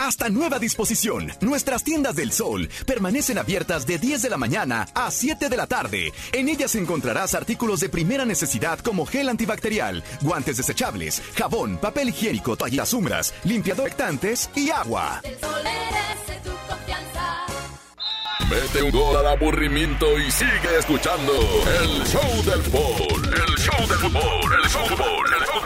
Hasta 0.00 0.30
nueva 0.30 0.58
disposición, 0.58 1.30
nuestras 1.42 1.84
tiendas 1.84 2.16
del 2.16 2.32
sol 2.32 2.70
permanecen 2.86 3.36
abiertas 3.36 3.86
de 3.86 3.98
10 3.98 4.22
de 4.22 4.30
la 4.30 4.38
mañana 4.38 4.88
a 4.94 5.10
7 5.10 5.50
de 5.50 5.56
la 5.58 5.66
tarde. 5.66 6.14
En 6.32 6.48
ellas 6.48 6.74
encontrarás 6.74 7.34
artículos 7.34 7.80
de 7.80 7.90
primera 7.90 8.24
necesidad 8.24 8.78
como 8.78 9.04
gel 9.04 9.28
antibacterial, 9.28 10.02
guantes 10.22 10.56
desechables, 10.56 11.20
jabón, 11.36 11.76
papel 11.76 12.08
higiénico, 12.08 12.56
toallas 12.56 12.94
húmedas, 12.94 13.34
limpiador 13.44 13.90
y 14.56 14.70
agua. 14.70 15.20
Mete 18.48 18.82
un 18.82 18.90
gol 18.90 19.16
al 19.18 19.26
aburrimiento 19.26 20.18
y 20.18 20.30
sigue 20.30 20.78
escuchando 20.78 21.32
el 21.82 22.06
show 22.06 22.42
del 22.46 22.62
fútbol, 22.62 23.34
el 23.34 23.54
show 23.58 23.86
del 23.86 23.98
fútbol, 23.98 24.52
el 24.62 24.70
show 24.70 24.80
del 24.80 24.96
fútbol, 24.96 25.34
el 25.34 25.44
show 25.44 25.44
del 25.44 25.46
fútbol. 25.46 25.59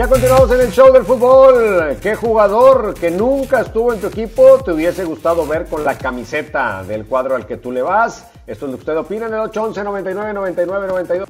Ya 0.00 0.08
continuamos 0.08 0.50
en 0.52 0.60
el 0.62 0.72
show 0.72 0.90
del 0.90 1.04
fútbol. 1.04 1.98
¿Qué 2.00 2.14
jugador 2.14 2.94
que 2.94 3.10
nunca 3.10 3.60
estuvo 3.60 3.92
en 3.92 4.00
tu 4.00 4.06
equipo 4.06 4.58
te 4.64 4.72
hubiese 4.72 5.04
gustado 5.04 5.46
ver 5.46 5.66
con 5.66 5.84
la 5.84 5.98
camiseta 5.98 6.82
del 6.84 7.04
cuadro 7.04 7.36
al 7.36 7.46
que 7.46 7.58
tú 7.58 7.70
le 7.70 7.82
vas? 7.82 8.24
Esto 8.46 8.64
es 8.64 8.72
lo 8.72 8.78
que 8.78 8.80
usted 8.80 8.96
opina 8.96 9.26
en 9.26 9.34
el 9.34 9.40
811 9.40 9.84
99 9.84 10.32
99 10.32 10.86
92. 10.88 11.28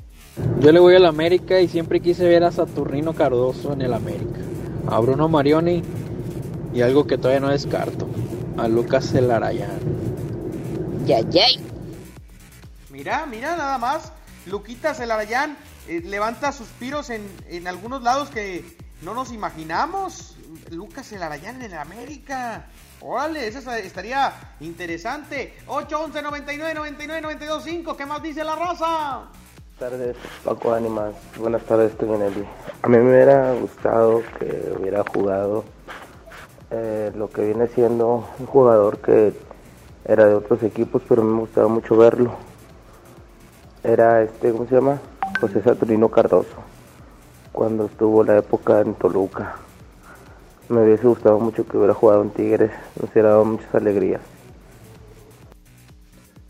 Yo 0.61 0.71
le 0.71 0.79
voy 0.79 0.95
al 0.95 1.07
América 1.07 1.59
y 1.59 1.67
siempre 1.67 1.99
quise 1.99 2.29
ver 2.29 2.45
a 2.45 2.53
Saturnino 2.53 3.13
Cardoso 3.13 3.73
en 3.73 3.83
el 3.83 3.93
América. 3.93 4.39
A 4.87 5.01
Bruno 5.01 5.29
Marioni 5.29 5.83
y 6.73 6.83
algo 6.83 7.09
que 7.09 7.19
todavía 7.19 7.41
no 7.41 7.49
descarto. 7.49 8.07
A 8.57 8.69
Lucas 8.69 9.13
Elarayán. 9.13 9.81
Ya, 11.07 11.23
ya. 11.29 11.47
Mira, 12.89 13.27
mira 13.27 13.57
nada 13.57 13.79
más. 13.79 14.13
Luquitas 14.47 15.01
Elarayán 15.01 15.57
eh, 15.91 16.03
levanta 16.05 16.53
suspiros 16.53 17.11
en, 17.11 17.29
en 17.49 17.67
algunos 17.67 18.01
lados 18.03 18.31
que 18.31 18.65
no 19.03 19.13
nos 19.13 19.33
imaginamos. 19.33 20.37
Lucas 20.71 21.11
el 21.11 21.21
Arayán 21.21 21.57
en 21.63 21.73
el 21.73 21.79
América. 21.79 22.67
Órale, 23.01 23.49
eso 23.49 23.59
estaría 23.73 24.33
interesante. 24.61 25.57
8, 25.67 26.01
11, 26.01 26.23
99, 26.23 26.75
99, 26.75 27.21
92, 27.23 27.65
5. 27.65 27.97
¿Qué 27.97 28.07
más 28.07 28.23
dice 28.23 28.45
la 28.45 28.55
raza? 28.55 29.31
Buenas 29.81 29.99
tardes, 29.99 30.17
Paco 30.45 30.73
Ánimas. 30.73 31.15
Buenas 31.37 31.63
tardes, 31.65 31.93
Eli. 32.01 32.47
A 32.83 32.89
mí 32.89 32.97
me 32.99 33.11
hubiera 33.11 33.53
gustado 33.55 34.23
que 34.39 34.73
hubiera 34.79 35.03
jugado 35.03 35.65
eh, 36.71 37.11
lo 37.17 37.31
que 37.31 37.47
viene 37.47 37.67
siendo 37.67 38.29
un 38.39 38.47
jugador 38.47 38.99
que 38.99 39.33
era 40.05 40.27
de 40.27 40.35
otros 40.35 40.63
equipos, 40.63 41.03
pero 41.09 41.25
me 41.25 41.41
gustaba 41.41 41.67
mucho 41.67 41.97
verlo. 41.97 42.37
Era 43.83 44.23
este, 44.23 44.53
¿cómo 44.53 44.69
se 44.69 44.77
llama? 44.77 45.01
José 45.41 45.63
Saturnino 45.63 46.11
Cardoso, 46.11 46.57
cuando 47.51 47.87
estuvo 47.87 48.23
la 48.23 48.37
época 48.37 48.81
en 48.81 48.95
Toluca. 48.95 49.57
Me 50.69 50.83
hubiese 50.83 51.07
gustado 51.07 51.41
mucho 51.41 51.67
que 51.67 51.79
hubiera 51.79 51.95
jugado 51.95 52.23
en 52.23 52.31
Tigres, 52.31 52.71
nos 53.01 53.11
hubiera 53.11 53.31
dado 53.31 53.45
muchas 53.47 53.75
alegrías. 53.75 54.21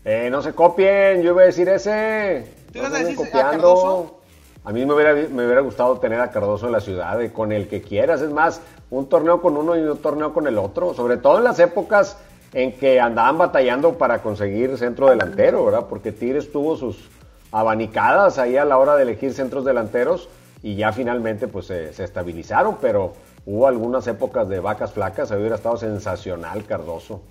Eh, 0.03 0.29
no 0.29 0.41
se 0.41 0.53
copien, 0.53 1.21
yo 1.21 1.31
iba 1.31 1.43
a 1.43 1.45
decir 1.45 1.69
ese. 1.69 2.53
¿Tú 2.73 2.79
ibas 2.79 2.93
a 2.93 2.97
decir 2.97 3.17
a 3.27 3.31
Cardoso? 3.31 4.19
A 4.63 4.73
mí 4.73 4.85
me 4.85 4.93
hubiera, 4.93 5.13
me 5.13 5.45
hubiera 5.45 5.61
gustado 5.61 5.97
tener 5.99 6.19
a 6.19 6.29
Cardoso 6.29 6.65
en 6.65 6.73
la 6.73 6.81
ciudad, 6.81 7.19
y 7.21 7.29
con 7.29 7.51
el 7.51 7.69
que 7.69 7.81
quieras. 7.81 8.21
Es 8.21 8.29
más, 8.29 8.61
un 8.89 9.07
torneo 9.07 9.41
con 9.41 9.55
uno 9.55 9.77
y 9.77 9.79
un 9.79 9.97
torneo 9.99 10.33
con 10.33 10.47
el 10.47 10.57
otro. 10.57 10.93
Sobre 10.93 11.17
todo 11.17 11.37
en 11.37 11.45
las 11.45 11.59
épocas 11.59 12.17
en 12.53 12.73
que 12.73 12.99
andaban 12.99 13.37
batallando 13.37 13.97
para 13.97 14.21
conseguir 14.21 14.77
centro 14.77 15.09
delantero, 15.09 15.63
¿verdad? 15.63 15.85
Porque 15.87 16.11
Tigres 16.11 16.51
tuvo 16.51 16.75
sus, 16.75 17.09
abanicadas 17.51 18.37
ahí 18.37 18.57
a 18.57 18.65
la 18.65 18.77
hora 18.77 18.95
de 18.95 19.03
elegir 19.03 19.33
centros 19.33 19.65
delanteros 19.65 20.29
y 20.63 20.75
ya 20.75 20.93
finalmente 20.93 21.47
pues 21.47 21.67
se, 21.67 21.89
estabilizaron, 22.03 22.77
pero 22.79 23.13
hubo 23.45 23.67
algunas 23.67 24.07
épocas 24.07 24.47
de 24.47 24.59
vacas 24.59 24.93
flacas, 24.93 25.31
hubiera 25.31 25.55
estado 25.55 25.77
sensacional 25.77 26.65
Cardoso. 26.65 27.21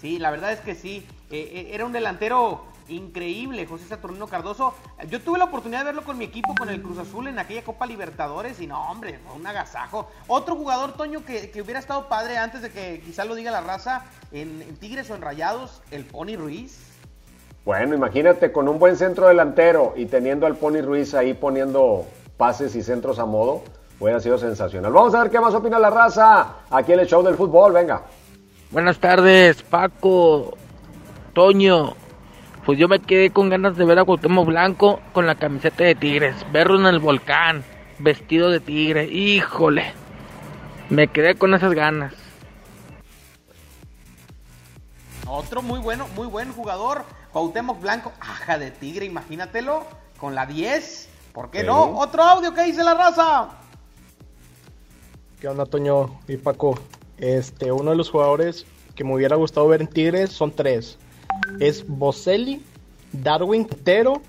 Sí, 0.00 0.18
la 0.18 0.30
verdad 0.30 0.52
es 0.52 0.60
que 0.60 0.74
sí, 0.74 1.06
eh, 1.30 1.50
eh, 1.52 1.70
era 1.72 1.86
un 1.86 1.92
delantero 1.92 2.64
increíble, 2.88 3.66
José 3.66 3.86
Saturnino 3.86 4.26
Cardoso. 4.26 4.74
Yo 5.08 5.20
tuve 5.20 5.38
la 5.38 5.46
oportunidad 5.46 5.80
de 5.80 5.86
verlo 5.86 6.04
con 6.04 6.18
mi 6.18 6.24
equipo, 6.24 6.54
con 6.54 6.68
el 6.68 6.82
Cruz 6.82 6.98
Azul 6.98 7.28
en 7.28 7.38
aquella 7.38 7.64
Copa 7.64 7.86
Libertadores 7.86 8.60
y 8.60 8.66
no, 8.66 8.90
hombre, 8.90 9.18
fue 9.26 9.36
un 9.36 9.46
agasajo. 9.46 10.10
Otro 10.26 10.56
jugador, 10.56 10.92
Toño, 10.92 11.24
que, 11.24 11.50
hubiera 11.62 11.80
estado 11.80 12.08
padre 12.08 12.36
antes 12.36 12.60
de 12.60 12.70
que 12.70 13.00
quizá 13.04 13.24
lo 13.24 13.34
diga 13.34 13.50
la 13.50 13.62
raza, 13.62 14.04
en, 14.32 14.60
en 14.62 14.76
Tigres 14.76 15.10
o 15.10 15.14
en 15.14 15.22
Rayados, 15.22 15.82
el 15.90 16.04
Pony 16.04 16.36
Ruiz. 16.36 16.93
Bueno, 17.64 17.94
imagínate 17.94 18.52
con 18.52 18.68
un 18.68 18.78
buen 18.78 18.96
centro 18.96 19.28
delantero 19.28 19.94
y 19.96 20.04
teniendo 20.04 20.46
al 20.46 20.56
Pony 20.56 20.82
Ruiz 20.82 21.14
ahí 21.14 21.32
poniendo 21.32 22.04
pases 22.36 22.76
y 22.76 22.82
centros 22.82 23.18
a 23.18 23.24
modo, 23.24 23.62
hubiera 23.98 24.20
sido 24.20 24.36
sensacional. 24.36 24.92
Vamos 24.92 25.14
a 25.14 25.22
ver 25.22 25.30
qué 25.30 25.40
más 25.40 25.54
opina 25.54 25.78
la 25.78 25.88
raza 25.88 26.56
aquí 26.70 26.92
en 26.92 27.00
el 27.00 27.06
show 27.06 27.22
del 27.22 27.36
fútbol, 27.36 27.72
venga. 27.72 28.02
Buenas 28.70 28.98
tardes, 28.98 29.62
Paco, 29.62 30.58
Toño. 31.32 31.94
Pues 32.66 32.78
yo 32.78 32.86
me 32.86 32.98
quedé 32.98 33.30
con 33.30 33.48
ganas 33.48 33.76
de 33.76 33.84
ver 33.86 33.98
a 33.98 34.04
Cuauhtémoc 34.04 34.46
Blanco 34.46 35.00
con 35.14 35.26
la 35.26 35.34
camiseta 35.34 35.84
de 35.84 35.94
Tigres, 35.94 36.34
verlo 36.52 36.78
en 36.78 36.86
el 36.86 36.98
volcán, 36.98 37.64
vestido 37.98 38.50
de 38.50 38.60
tigre. 38.60 39.04
Híjole, 39.04 39.92
me 40.90 41.08
quedé 41.08 41.34
con 41.34 41.54
esas 41.54 41.72
ganas. 41.72 42.12
Otro 45.26 45.62
muy 45.62 45.78
bueno, 45.80 46.06
muy 46.14 46.26
buen 46.26 46.52
jugador. 46.52 47.04
Cuauhtémoc 47.34 47.80
Blanco, 47.80 48.12
aja 48.20 48.58
de 48.60 48.70
tigre, 48.70 49.06
imagínatelo, 49.06 49.82
con 50.18 50.36
la 50.36 50.46
10. 50.46 51.08
¿Por 51.32 51.50
qué 51.50 51.64
no? 51.64 51.98
Otro 51.98 52.22
audio 52.22 52.54
que 52.54 52.62
dice 52.62 52.84
la 52.84 52.94
raza. 52.94 53.48
¿Qué 55.40 55.48
onda, 55.48 55.66
Toño 55.66 56.20
y 56.28 56.36
Paco? 56.36 56.78
Este, 57.18 57.72
uno 57.72 57.90
de 57.90 57.96
los 57.96 58.08
jugadores 58.08 58.66
que 58.94 59.02
me 59.02 59.14
hubiera 59.14 59.34
gustado 59.34 59.66
ver 59.66 59.80
en 59.80 59.88
Tigres 59.88 60.30
son 60.30 60.52
tres. 60.52 60.96
Es 61.58 61.84
Boselli, 61.88 62.64
Darwin 63.10 63.66
Tero 63.66 64.22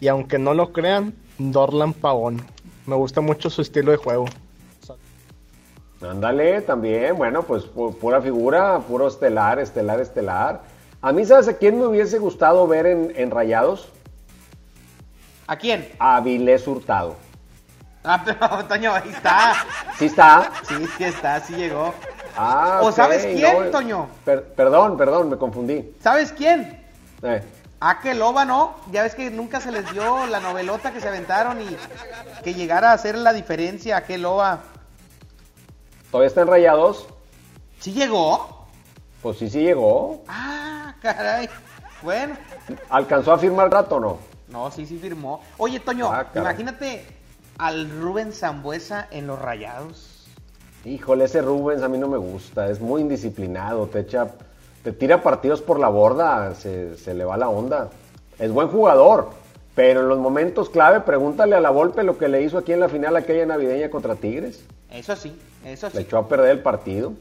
y 0.00 0.06
aunque 0.06 0.38
no 0.38 0.54
lo 0.54 0.72
crean, 0.72 1.12
Dorlan 1.38 1.92
Pavón. 1.92 2.40
Me 2.86 2.94
gusta 2.94 3.20
mucho 3.20 3.50
su 3.50 3.62
estilo 3.62 3.90
de 3.90 3.96
juego. 3.96 4.26
Ándale, 6.00 6.60
también, 6.60 7.16
bueno, 7.16 7.42
pues 7.42 7.64
pura 7.64 8.22
figura, 8.22 8.78
puro 8.78 9.08
estelar, 9.08 9.58
estelar, 9.58 9.98
estelar. 9.98 10.73
A 11.04 11.12
mí, 11.12 11.26
¿sabes 11.26 11.48
a 11.48 11.58
quién 11.58 11.78
me 11.78 11.84
hubiese 11.84 12.18
gustado 12.18 12.66
ver 12.66 12.86
en, 12.86 13.30
Rayados? 13.30 13.90
¿A 15.46 15.54
quién? 15.54 15.92
A 15.98 16.18
Vilés 16.22 16.66
Hurtado. 16.66 17.16
Ah, 18.06 18.22
pero 18.22 18.64
Toño, 18.66 18.92
ahí 18.92 19.08
está. 19.08 19.54
¿Sí 19.98 20.04
está? 20.06 20.50
Sí, 20.68 20.74
sí 20.98 21.04
está, 21.04 21.40
sí 21.40 21.54
llegó. 21.54 21.94
Ah, 22.36 22.80
¿O 22.82 22.92
sabes 22.92 23.24
quién, 23.24 23.70
Toño? 23.70 24.08
perdón, 24.24 24.98
perdón, 24.98 25.30
me 25.30 25.38
confundí. 25.38 25.94
¿Sabes 26.02 26.30
quién? 26.30 26.84
Eh. 27.22 27.42
Ah, 27.80 28.00
que 28.02 28.12
loba, 28.12 28.44
¿no? 28.44 28.76
Ya 28.92 29.04
ves 29.04 29.14
que 29.14 29.30
nunca 29.30 29.58
se 29.62 29.72
les 29.72 29.90
dio 29.90 30.26
la 30.26 30.40
novelota 30.40 30.92
que 30.92 31.00
se 31.00 31.08
aventaron 31.08 31.62
y 31.62 31.76
que 32.42 32.52
llegara 32.52 32.90
a 32.90 32.94
hacer 32.94 33.16
la 33.16 33.32
diferencia. 33.32 33.96
¿A 33.96 34.04
qué 34.04 34.18
loba? 34.18 34.60
¿Todavía 36.10 36.28
están 36.28 36.46
rayados? 36.46 37.06
¿Sí 37.80 37.92
llegó? 37.92 38.66
Pues 39.22 39.38
sí, 39.38 39.48
sí 39.48 39.62
llegó. 39.62 40.22
Ah, 40.28 40.83
caray. 41.12 41.48
Bueno. 42.02 42.36
¿Alcanzó 42.88 43.32
a 43.32 43.38
firmar 43.38 43.70
rato 43.70 43.96
o 43.96 44.00
no? 44.00 44.18
No, 44.48 44.70
sí, 44.70 44.86
sí 44.86 44.98
firmó. 44.98 45.40
Oye, 45.58 45.80
Toño, 45.80 46.10
Ah, 46.12 46.26
imagínate 46.34 47.04
al 47.58 47.90
Rubén 48.00 48.32
Zambuesa 48.32 49.08
en 49.10 49.26
los 49.26 49.38
rayados. 49.38 50.26
Híjole, 50.84 51.24
ese 51.24 51.40
Rubens 51.40 51.82
a 51.82 51.88
mí 51.88 51.96
no 51.98 52.08
me 52.08 52.18
gusta, 52.18 52.68
es 52.68 52.80
muy 52.80 53.00
indisciplinado, 53.00 53.86
te 53.86 54.00
echa, 54.00 54.28
te 54.82 54.92
tira 54.92 55.22
partidos 55.22 55.62
por 55.62 55.78
la 55.80 55.88
borda, 55.88 56.54
se, 56.54 56.96
se 56.98 57.14
le 57.14 57.24
va 57.24 57.36
la 57.38 57.48
onda. 57.48 57.88
Es 58.38 58.52
buen 58.52 58.68
jugador, 58.68 59.30
pero 59.74 60.00
en 60.02 60.08
los 60.08 60.18
momentos 60.18 60.68
clave, 60.68 61.00
pregúntale 61.00 61.56
a 61.56 61.60
la 61.60 61.70
Volpe 61.70 62.02
lo 62.02 62.18
que 62.18 62.28
le 62.28 62.42
hizo 62.42 62.58
aquí 62.58 62.72
en 62.72 62.80
la 62.80 62.88
final 62.90 63.16
aquella 63.16 63.46
navideña 63.46 63.88
contra 63.88 64.14
Tigres. 64.16 64.62
Eso 64.90 65.16
sí, 65.16 65.34
eso 65.64 65.86
Le 65.86 65.92
sí. 65.92 65.98
echó 66.00 66.18
a 66.18 66.28
perder 66.28 66.50
el 66.50 66.60
partido. 66.60 67.14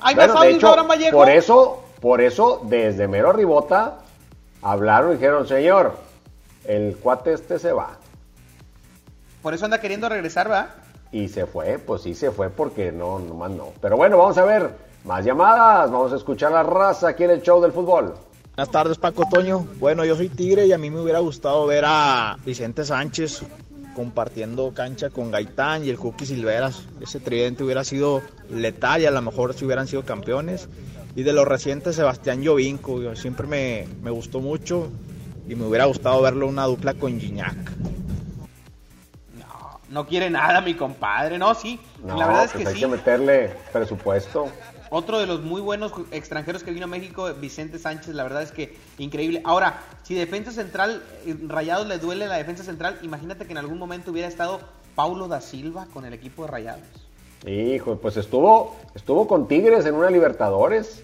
¿Hay 0.00 0.14
Bueno, 0.14 0.34
más 0.34 0.42
de 0.44 0.50
hecho, 0.52 0.74
por 1.12 1.28
eso, 1.28 1.84
por 2.00 2.20
eso, 2.20 2.60
desde 2.64 3.08
mero 3.08 3.32
ribota, 3.32 3.98
hablaron 4.62 5.12
y 5.12 5.14
dijeron, 5.14 5.46
señor, 5.46 5.96
el 6.64 6.96
cuate 6.96 7.32
este 7.32 7.58
se 7.58 7.72
va. 7.72 7.98
Por 9.42 9.54
eso 9.54 9.64
anda 9.64 9.80
queriendo 9.80 10.08
regresar, 10.08 10.50
¿va? 10.50 10.70
Y 11.12 11.28
se 11.28 11.46
fue, 11.46 11.78
pues 11.78 12.02
sí 12.02 12.14
se 12.14 12.30
fue 12.30 12.50
porque 12.50 12.92
no, 12.92 13.18
nomás 13.18 13.50
no. 13.52 13.68
Pero 13.80 13.96
bueno, 13.96 14.18
vamos 14.18 14.36
a 14.38 14.44
ver 14.44 14.70
más 15.04 15.24
llamadas, 15.24 15.90
vamos 15.90 16.12
a 16.12 16.16
escuchar 16.16 16.52
la 16.52 16.62
raza 16.62 17.08
aquí 17.08 17.24
en 17.24 17.30
el 17.30 17.42
show 17.42 17.60
del 17.62 17.72
fútbol. 17.72 18.14
Buenas 18.56 18.72
tardes, 18.72 18.98
Paco 18.98 19.24
Toño. 19.30 19.66
Bueno, 19.78 20.04
yo 20.04 20.16
soy 20.16 20.28
Tigre 20.28 20.66
y 20.66 20.72
a 20.72 20.78
mí 20.78 20.90
me 20.90 21.00
hubiera 21.00 21.20
gustado 21.20 21.66
ver 21.66 21.84
a 21.86 22.36
Vicente 22.44 22.84
Sánchez 22.84 23.42
compartiendo 23.94 24.72
cancha 24.74 25.10
con 25.10 25.30
Gaitán 25.30 25.84
y 25.84 25.90
el 25.90 25.98
Cookie 25.98 26.26
Silveras. 26.26 26.84
Ese 27.00 27.20
tridente 27.20 27.64
hubiera 27.64 27.84
sido 27.84 28.22
letal 28.50 29.00
y 29.02 29.06
a 29.06 29.10
lo 29.10 29.22
mejor 29.22 29.54
si 29.54 29.64
hubieran 29.64 29.86
sido 29.86 30.04
campeones. 30.04 30.68
Y 31.16 31.22
de 31.22 31.32
los 31.32 31.48
recientes, 31.48 31.96
Sebastián 31.96 32.42
Llovinco. 32.42 33.00
yo 33.00 33.16
Siempre 33.16 33.46
me, 33.46 33.88
me 34.02 34.10
gustó 34.10 34.40
mucho 34.40 34.90
y 35.48 35.54
me 35.54 35.64
hubiera 35.64 35.86
gustado 35.86 36.20
verlo 36.20 36.46
una 36.46 36.66
dupla 36.66 36.92
con 36.92 37.18
Gignac. 37.18 37.56
No 39.88 40.06
quiere 40.06 40.28
nada, 40.28 40.60
mi 40.60 40.74
compadre. 40.74 41.38
No, 41.38 41.54
sí. 41.54 41.80
No, 42.04 42.18
la 42.18 42.26
verdad 42.26 42.44
es 42.44 42.52
pues 42.52 42.64
que 42.64 42.68
hay 42.68 42.74
sí. 42.74 42.80
que 42.80 42.86
meterle 42.88 43.54
presupuesto. 43.72 44.50
Otro 44.90 45.18
de 45.18 45.26
los 45.26 45.40
muy 45.42 45.62
buenos 45.62 45.92
extranjeros 46.10 46.62
que 46.62 46.70
vino 46.70 46.84
a 46.84 46.88
México, 46.88 47.32
Vicente 47.32 47.78
Sánchez, 47.78 48.14
la 48.14 48.22
verdad 48.22 48.42
es 48.42 48.52
que 48.52 48.76
increíble. 48.98 49.40
Ahora, 49.44 49.80
si 50.02 50.14
defensa 50.14 50.52
central, 50.52 51.02
eh, 51.24 51.34
Rayados 51.46 51.86
le 51.86 51.98
duele 51.98 52.26
la 52.26 52.36
defensa 52.36 52.62
central, 52.62 52.98
imagínate 53.02 53.46
que 53.46 53.52
en 53.52 53.58
algún 53.58 53.78
momento 53.78 54.10
hubiera 54.10 54.28
estado 54.28 54.60
Paulo 54.94 55.28
da 55.28 55.40
Silva 55.40 55.86
con 55.94 56.04
el 56.04 56.12
equipo 56.12 56.42
de 56.42 56.48
Rayados. 56.48 57.05
Hijo, 57.46 57.96
pues 57.96 58.16
estuvo, 58.16 58.74
estuvo 58.94 59.28
con 59.28 59.46
Tigres 59.46 59.86
en 59.86 59.94
una 59.94 60.10
Libertadores. 60.10 61.02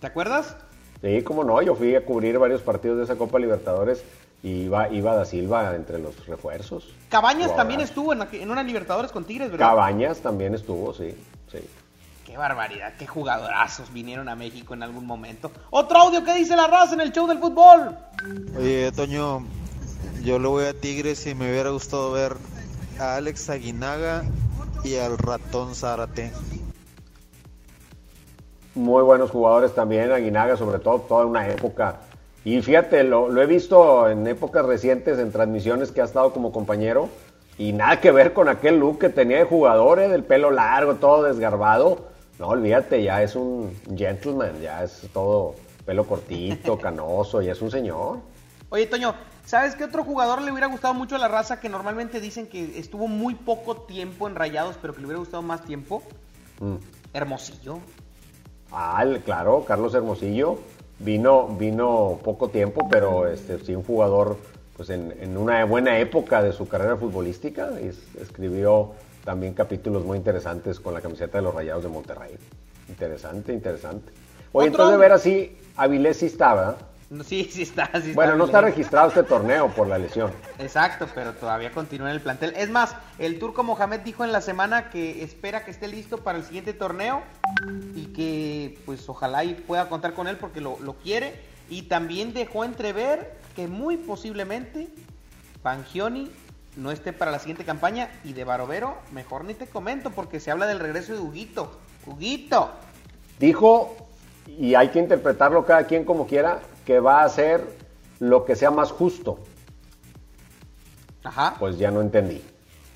¿Te 0.00 0.06
acuerdas? 0.06 0.56
Sí, 1.02 1.22
cómo 1.22 1.44
no, 1.44 1.60
yo 1.60 1.74
fui 1.74 1.94
a 1.94 2.04
cubrir 2.04 2.38
varios 2.38 2.62
partidos 2.62 2.96
de 2.96 3.04
esa 3.04 3.16
Copa 3.16 3.38
Libertadores 3.38 4.02
y 4.42 4.62
iba, 4.62 4.88
iba 4.88 5.14
da 5.14 5.26
Silva 5.26 5.74
entre 5.76 5.98
los 5.98 6.26
refuerzos. 6.26 6.94
Cabañas 7.10 7.54
también 7.54 7.80
estuvo 7.80 8.14
en, 8.14 8.50
una 8.50 8.62
Libertadores 8.62 9.12
con 9.12 9.24
Tigres, 9.24 9.50
¿verdad? 9.50 9.66
Cabañas 9.66 10.20
también 10.20 10.54
estuvo, 10.54 10.94
sí, 10.94 11.14
sí. 11.52 11.58
Qué 12.24 12.38
barbaridad, 12.38 12.94
qué 12.98 13.06
jugadorazos 13.06 13.92
vinieron 13.92 14.30
a 14.30 14.34
México 14.34 14.72
en 14.72 14.82
algún 14.82 15.04
momento. 15.04 15.52
Otro 15.68 15.98
audio 15.98 16.24
que 16.24 16.34
dice 16.34 16.56
la 16.56 16.66
raza 16.66 16.94
en 16.94 17.02
el 17.02 17.12
show 17.12 17.26
del 17.26 17.38
fútbol. 17.38 17.96
Oye, 18.58 18.90
Toño, 18.92 19.44
yo 20.22 20.38
le 20.38 20.48
voy 20.48 20.64
a 20.64 20.72
Tigres 20.72 21.26
y 21.26 21.34
me 21.34 21.50
hubiera 21.50 21.68
gustado 21.68 22.12
ver 22.12 22.36
a 22.98 23.16
Alex 23.16 23.50
Aguinaga 23.50 24.24
y 24.84 24.96
al 24.96 25.18
ratón 25.18 25.74
Zárate. 25.74 26.30
Muy 28.74 29.02
buenos 29.02 29.30
jugadores 29.30 29.74
también, 29.74 30.12
Aguinaga, 30.12 30.56
sobre 30.56 30.78
todo, 30.78 31.00
toda 31.00 31.24
una 31.26 31.48
época. 31.48 32.00
Y 32.44 32.60
fíjate, 32.60 33.02
lo, 33.04 33.28
lo 33.28 33.40
he 33.40 33.46
visto 33.46 34.08
en 34.08 34.26
épocas 34.26 34.66
recientes, 34.66 35.18
en 35.18 35.32
transmisiones 35.32 35.90
que 35.90 36.02
ha 36.02 36.04
estado 36.04 36.32
como 36.32 36.52
compañero, 36.52 37.08
y 37.56 37.72
nada 37.72 38.00
que 38.00 38.10
ver 38.10 38.32
con 38.32 38.48
aquel 38.48 38.78
look 38.78 38.98
que 38.98 39.08
tenía 39.08 39.38
de 39.38 39.44
jugador, 39.44 40.00
¿eh? 40.00 40.08
del 40.08 40.24
pelo 40.24 40.50
largo, 40.50 40.96
todo 40.96 41.22
desgarbado. 41.22 42.06
No, 42.38 42.48
olvídate, 42.48 43.02
ya 43.02 43.22
es 43.22 43.36
un 43.36 43.72
gentleman, 43.96 44.60
ya 44.60 44.82
es 44.82 45.08
todo 45.12 45.54
pelo 45.86 46.04
cortito, 46.04 46.78
canoso, 46.80 47.40
ya 47.40 47.52
es 47.52 47.62
un 47.62 47.70
señor. 47.70 48.18
Oye, 48.70 48.86
Toño, 48.86 49.14
¿sabes 49.46 49.74
qué 49.76 49.84
otro 49.84 50.04
jugador 50.04 50.42
le 50.42 50.50
hubiera 50.50 50.66
gustado 50.68 50.94
mucho 50.94 51.16
a 51.16 51.18
la 51.18 51.28
raza 51.28 51.60
que 51.60 51.68
normalmente 51.68 52.20
dicen 52.20 52.46
que 52.46 52.78
estuvo 52.78 53.06
muy 53.08 53.34
poco 53.34 53.76
tiempo 53.76 54.26
en 54.28 54.34
Rayados, 54.34 54.76
pero 54.80 54.94
que 54.94 55.00
le 55.00 55.06
hubiera 55.06 55.20
gustado 55.20 55.42
más 55.42 55.64
tiempo? 55.64 56.02
Mm. 56.60 56.74
Hermosillo. 57.12 57.78
Ah, 58.72 59.04
claro, 59.24 59.64
Carlos 59.66 59.94
Hermosillo 59.94 60.58
vino, 60.98 61.48
vino 61.48 62.18
poco 62.24 62.48
tiempo, 62.48 62.88
pero 62.88 63.28
este, 63.28 63.58
sí 63.60 63.74
un 63.74 63.84
jugador 63.84 64.36
pues 64.76 64.90
en, 64.90 65.14
en 65.20 65.36
una 65.36 65.64
buena 65.64 65.98
época 65.98 66.42
de 66.42 66.52
su 66.52 66.66
carrera 66.66 66.96
futbolística. 66.96 67.70
y 67.80 67.88
es- 67.88 68.02
escribió 68.20 68.92
también 69.24 69.54
capítulos 69.54 70.04
muy 70.04 70.18
interesantes 70.18 70.80
con 70.80 70.92
la 70.94 71.00
camiseta 71.00 71.38
de 71.38 71.44
los 71.44 71.54
Rayados 71.54 71.84
de 71.84 71.88
Monterrey. 71.88 72.36
Interesante, 72.88 73.52
interesante. 73.52 74.12
Oye, 74.52 74.68
Otro- 74.70 74.84
entonces 74.84 74.92
de 74.92 74.98
ver 74.98 75.12
así, 75.12 75.56
Avilés 75.76 76.16
sí 76.18 76.26
¿verdad? 76.38 76.76
Sí, 77.24 77.48
sí 77.50 77.62
está. 77.62 77.90
sí 77.92 78.10
está 78.10 78.14
Bueno, 78.14 78.36
no 78.36 78.46
está 78.46 78.60
registrado 78.60 79.08
este 79.08 79.22
torneo 79.22 79.68
por 79.68 79.86
la 79.86 79.98
lesión. 79.98 80.32
Exacto, 80.58 81.06
pero 81.14 81.32
todavía 81.34 81.70
continúa 81.70 82.08
en 82.08 82.16
el 82.16 82.20
plantel. 82.20 82.54
Es 82.56 82.70
más, 82.70 82.96
el 83.18 83.38
turco 83.38 83.62
Mohamed 83.62 84.00
dijo 84.00 84.24
en 84.24 84.32
la 84.32 84.40
semana 84.40 84.90
que 84.90 85.22
espera 85.22 85.64
que 85.64 85.70
esté 85.70 85.88
listo 85.88 86.18
para 86.18 86.38
el 86.38 86.44
siguiente 86.44 86.72
torneo 86.72 87.22
y 87.94 88.06
que 88.06 88.78
pues 88.86 89.08
ojalá 89.08 89.44
y 89.44 89.54
pueda 89.54 89.88
contar 89.88 90.14
con 90.14 90.28
él 90.28 90.36
porque 90.36 90.60
lo, 90.60 90.78
lo 90.80 90.94
quiere. 90.94 91.40
Y 91.68 91.82
también 91.82 92.34
dejó 92.34 92.64
entrever 92.64 93.36
que 93.54 93.68
muy 93.68 93.96
posiblemente 93.96 94.88
Bangioni 95.62 96.30
no 96.76 96.90
esté 96.90 97.12
para 97.12 97.30
la 97.30 97.38
siguiente 97.38 97.64
campaña 97.64 98.10
y 98.24 98.32
de 98.32 98.44
Barovero 98.44 98.98
mejor 99.12 99.44
ni 99.44 99.54
te 99.54 99.66
comento 99.66 100.10
porque 100.10 100.40
se 100.40 100.50
habla 100.50 100.66
del 100.66 100.80
regreso 100.80 101.12
de 101.12 101.20
Huguito. 101.20 101.78
Huguito. 102.06 102.70
Dijo, 103.38 103.96
y 104.46 104.74
hay 104.74 104.88
que 104.88 104.98
interpretarlo 104.98 105.64
cada 105.64 105.84
quien 105.84 106.04
como 106.04 106.26
quiera, 106.26 106.60
que 106.84 107.00
va 107.00 107.22
a 107.22 107.24
hacer 107.24 107.62
lo 108.20 108.44
que 108.44 108.56
sea 108.56 108.70
más 108.70 108.90
justo. 108.92 109.38
Ajá, 111.22 111.54
Pues 111.58 111.78
ya 111.78 111.90
no 111.90 112.00
entendí. 112.00 112.42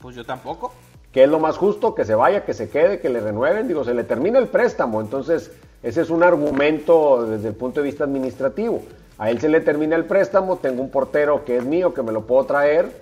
pues 0.03 0.15
yo 0.15 0.25
tampoco. 0.25 0.73
¿Qué 1.13 1.25
es 1.25 1.31
lo 1.31 1.39
más 1.39 1.57
justo? 1.57 1.95
Que 1.95 2.05
se 2.05 2.15
vaya, 2.15 2.45
que 2.45 2.53
se 2.53 2.69
quede, 2.69 3.01
que 3.01 3.09
le 3.09 3.21
renueven. 3.21 3.67
Digo, 3.67 3.83
se 3.85 3.95
le 3.95 4.05
termina 4.05 4.39
el 4.39 4.49
préstamo. 4.49 5.01
Entonces, 5.01 5.51
ese 5.83 6.03
es 6.03 6.11
un 6.11 6.23
argumento 6.23 7.25
desde 7.27 7.49
el 7.49 7.55
punto 7.55 7.81
de 7.81 7.87
vista 7.87 8.05
administrativo. 8.05 8.83
A 9.17 9.31
él 9.31 9.41
se 9.41 9.49
le 9.49 9.61
termina 9.63 9.97
el 9.97 10.05
préstamo, 10.05 10.57
tengo 10.59 10.83
un 10.83 10.91
portero 10.91 11.45
que 11.45 11.57
es 11.57 11.65
mío, 11.65 11.95
que 11.95 12.03
me 12.03 12.13
lo 12.13 12.27
puedo 12.27 12.45
traer. 12.45 12.93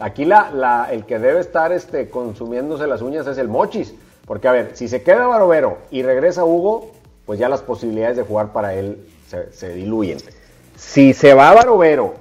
Aquí 0.00 0.24
la, 0.24 0.50
la- 0.52 0.88
el 0.92 1.04
que 1.04 1.18
debe 1.18 1.40
estar 1.40 1.72
este, 1.72 2.08
consumiéndose 2.08 2.86
las 2.86 3.02
uñas 3.02 3.26
es 3.26 3.36
el 3.36 3.48
Mochis. 3.48 3.92
Porque, 4.26 4.46
a 4.46 4.52
ver, 4.52 4.70
si 4.76 4.86
se 4.88 5.02
queda 5.02 5.26
Barovero 5.26 5.78
y 5.90 6.02
regresa 6.04 6.44
Hugo, 6.44 6.92
pues 7.26 7.40
ya 7.40 7.48
las 7.48 7.62
posibilidades 7.62 8.16
de 8.16 8.22
jugar 8.22 8.52
para 8.52 8.74
él 8.74 9.04
se, 9.50 9.74
diluyen. 9.74 10.18
Si 10.76 11.12
se 11.12 11.34
va 11.34 11.52
Barovero 11.52 12.14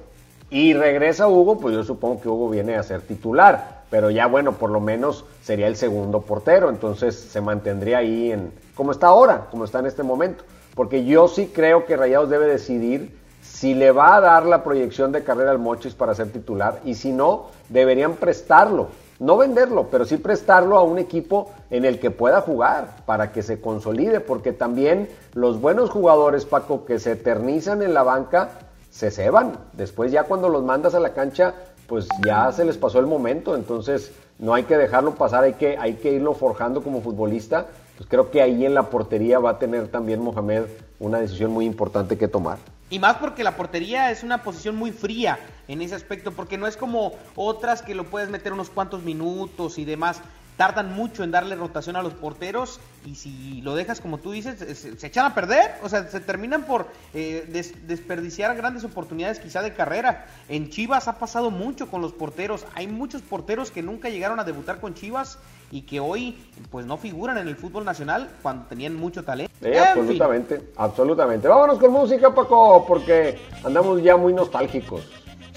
y 0.49 0.73
regresa 0.73 1.27
Hugo, 1.27 1.57
pues 1.59 1.75
yo 1.75 1.83
supongo 1.83 2.21
que 2.21 2.29
Hugo 2.29 2.49
viene 2.49 2.75
a 2.75 2.83
ser 2.83 3.01
titular. 3.01 3.79
Pero 3.89 4.11
ya 4.11 4.27
bueno, 4.27 4.53
por 4.53 4.69
lo 4.69 4.79
menos 4.79 5.25
sería 5.41 5.67
el 5.67 5.75
segundo 5.75 6.21
portero. 6.21 6.69
Entonces 6.69 7.15
se 7.15 7.41
mantendría 7.41 7.99
ahí 7.99 8.31
en 8.31 8.51
como 8.75 8.91
está 8.91 9.07
ahora, 9.07 9.47
como 9.49 9.65
está 9.65 9.79
en 9.79 9.87
este 9.87 10.03
momento. 10.03 10.43
Porque 10.75 11.05
yo 11.05 11.27
sí 11.27 11.51
creo 11.53 11.85
que 11.85 11.97
Rayados 11.97 12.29
debe 12.29 12.45
decidir 12.45 13.17
si 13.41 13.73
le 13.73 13.91
va 13.91 14.15
a 14.15 14.21
dar 14.21 14.45
la 14.45 14.63
proyección 14.63 15.11
de 15.11 15.23
carrera 15.23 15.51
al 15.51 15.59
Mochis 15.59 15.95
para 15.95 16.13
ser 16.13 16.31
titular. 16.31 16.79
Y 16.85 16.93
si 16.93 17.11
no, 17.11 17.47
deberían 17.69 18.13
prestarlo. 18.13 18.89
No 19.19 19.35
venderlo, 19.35 19.89
pero 19.91 20.05
sí 20.05 20.15
prestarlo 20.15 20.77
a 20.77 20.83
un 20.83 20.97
equipo 20.97 21.51
en 21.69 21.83
el 21.83 21.99
que 21.99 22.09
pueda 22.09 22.39
jugar 22.39 23.03
para 23.05 23.33
que 23.33 23.43
se 23.43 23.59
consolide. 23.59 24.21
Porque 24.21 24.53
también 24.53 25.09
los 25.33 25.59
buenos 25.59 25.89
jugadores, 25.89 26.45
Paco, 26.45 26.85
que 26.85 26.99
se 26.99 27.11
eternizan 27.11 27.81
en 27.81 27.93
la 27.93 28.03
banca, 28.03 28.51
se 28.89 29.11
ceban. 29.11 29.57
Después 29.73 30.13
ya 30.13 30.23
cuando 30.23 30.47
los 30.47 30.63
mandas 30.63 30.95
a 30.95 31.01
la 31.01 31.13
cancha, 31.13 31.53
pues 31.87 32.07
ya 32.25 32.49
se 32.53 32.63
les 32.63 32.77
pasó 32.77 32.99
el 32.99 33.07
momento. 33.07 33.55
Entonces 33.55 34.13
no 34.37 34.53
hay 34.53 34.63
que 34.63 34.77
dejarlo 34.77 35.15
pasar, 35.15 35.43
hay 35.43 35.53
que, 35.53 35.77
hay 35.77 35.95
que 35.95 36.13
irlo 36.13 36.33
forjando 36.33 36.81
como 36.81 37.01
futbolista. 37.01 37.67
Pues 37.97 38.07
creo 38.09 38.31
que 38.31 38.41
ahí 38.41 38.65
en 38.65 38.73
la 38.73 38.83
portería 38.83 39.39
va 39.39 39.51
a 39.51 39.59
tener 39.59 39.89
también 39.89 40.21
Mohamed 40.21 40.63
una 40.99 41.19
decisión 41.19 41.51
muy 41.51 41.65
importante 41.65 42.17
que 42.17 42.29
tomar. 42.29 42.57
Y 42.89 42.99
más 42.99 43.17
porque 43.17 43.43
la 43.43 43.57
portería 43.57 44.11
es 44.11 44.23
una 44.23 44.41
posición 44.41 44.77
muy 44.77 44.91
fría 44.91 45.37
en 45.69 45.81
ese 45.81 45.95
aspecto, 45.95 46.31
porque 46.33 46.57
no 46.57 46.67
es 46.67 46.75
como 46.75 47.13
otras 47.37 47.81
que 47.81 47.95
lo 47.95 48.03
puedes 48.03 48.29
meter 48.29 48.51
unos 48.51 48.69
cuantos 48.69 49.03
minutos 49.03 49.77
y 49.77 49.85
demás. 49.85 50.19
tardan 50.57 50.93
mucho 50.93 51.23
en 51.23 51.31
darle 51.31 51.55
rotación 51.55 51.95
a 51.95 52.01
los 52.03 52.13
porteros 52.13 52.81
y 53.05 53.15
si 53.15 53.61
lo 53.61 53.75
dejas 53.75 54.01
como 54.01 54.17
tú 54.17 54.31
dices, 54.33 54.59
se, 54.59 54.75
se 54.97 55.07
echan 55.07 55.25
a 55.25 55.33
perder, 55.33 55.71
o 55.83 55.87
sea, 55.87 56.09
se 56.09 56.19
terminan 56.19 56.63
por 56.63 56.87
eh, 57.13 57.47
des- 57.47 57.87
desperdiciar 57.87 58.53
grandes 58.57 58.83
oportunidades 58.83 59.39
quizá 59.39 59.61
de 59.61 59.73
carrera. 59.73 60.25
En 60.49 60.69
Chivas 60.69 61.07
ha 61.07 61.17
pasado 61.17 61.49
mucho 61.49 61.87
con 61.87 62.01
los 62.01 62.11
porteros, 62.11 62.65
hay 62.75 62.87
muchos 62.87 63.21
porteros 63.21 63.71
que 63.71 63.81
nunca 63.81 64.09
llegaron 64.09 64.37
a 64.41 64.43
debutar 64.43 64.81
con 64.81 64.95
Chivas 64.95 65.39
y 65.71 65.83
que 65.83 66.01
hoy 66.01 66.37
pues 66.71 66.85
no 66.85 66.97
figuran 66.97 67.37
en 67.37 67.47
el 67.47 67.55
fútbol 67.55 67.85
nacional 67.85 68.27
cuando 68.41 68.65
tenían 68.65 68.97
mucho 68.97 69.23
talento. 69.23 69.53
Fin. 69.61 69.71
absolutamente, 70.01 70.61
absolutamente. 70.75 71.47
Vámonos 71.47 71.79
con 71.79 71.89
música, 71.93 72.35
Paco, 72.35 72.83
porque 72.85 73.39
andamos 73.63 74.03
ya 74.03 74.17
muy 74.17 74.33
nostálgicos. 74.33 75.03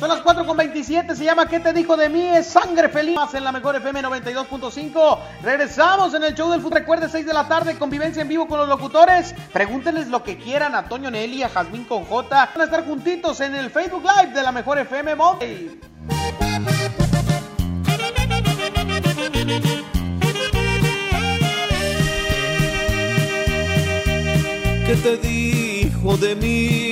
Son 0.02 0.08
las 0.08 0.20
4 0.22 0.44
con 0.44 0.56
27, 0.56 1.14
se 1.14 1.24
llama 1.24 1.46
¿Qué 1.46 1.60
te 1.60 1.72
dijo 1.72 1.96
de 1.96 2.08
mí? 2.08 2.26
Es 2.26 2.48
Sangre 2.48 2.88
Feliz 2.88 3.16
en 3.34 3.44
la 3.44 3.52
mejor 3.52 3.76
FM 3.76 4.02
92.5. 4.02 5.18
Regresamos 5.44 6.12
en 6.14 6.24
el 6.24 6.34
show 6.34 6.50
del 6.50 6.60
fútbol. 6.60 6.80
Recuerde, 6.80 7.08
6 7.08 7.24
de 7.24 7.32
la 7.32 7.46
tarde, 7.46 7.78
convivencia 7.78 8.22
en 8.22 8.26
vivo 8.26 8.48
con 8.48 8.58
los 8.58 8.68
locutores. 8.68 9.32
Pregúntenles 9.52 10.08
lo 10.08 10.24
que 10.24 10.38
quieran 10.38 10.74
a 10.74 10.88
Toño 10.88 11.08
Nelly, 11.08 11.44
a 11.44 11.50
Jazmín 11.50 11.84
con 11.84 12.04
J. 12.04 12.28
Van 12.52 12.60
a 12.60 12.64
estar 12.64 12.84
juntitos 12.84 13.40
en 13.42 13.54
el 13.54 13.70
Facebook 13.70 14.02
Live 14.02 14.34
de 14.34 14.42
la 14.42 14.50
mejor 14.50 14.80
FM 14.80 15.14
Monday. 15.14 15.80
¿Qué 24.84 24.96
te 24.96 25.16
dijo 25.18 26.16
de 26.16 26.34
mí? 26.34 26.91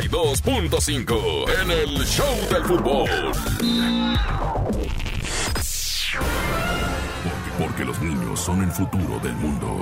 92.5 0.00 1.60
en 1.60 1.70
el 1.72 2.06
Show 2.06 2.24
del 2.52 2.62
Fútbol. 2.64 3.10
Porque, 7.58 7.84
los 7.84 8.00
niños 8.00 8.38
son 8.38 8.62
el 8.62 8.70
futuro 8.70 9.18
del 9.18 9.34
mundo. 9.34 9.76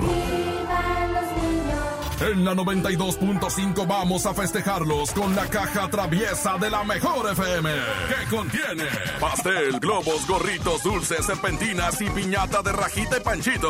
En 2.19 2.43
la 2.43 2.55
92.5 2.55 3.85
vamos 3.85 4.25
a 4.25 4.33
festejarlos 4.33 5.11
con 5.11 5.35
la 5.35 5.45
caja 5.45 5.87
traviesa 5.87 6.57
de 6.57 6.71
la 6.71 6.83
mejor 6.83 7.31
FM, 7.31 7.69
que 8.09 8.35
contiene 8.35 8.85
pastel, 9.19 9.79
globos, 9.79 10.25
gorritos, 10.25 10.81
dulces, 10.81 11.27
serpentinas 11.27 12.01
y 12.01 12.09
piñata 12.09 12.63
de 12.63 12.71
rajita 12.71 13.17
y 13.17 13.19
panchito. 13.19 13.69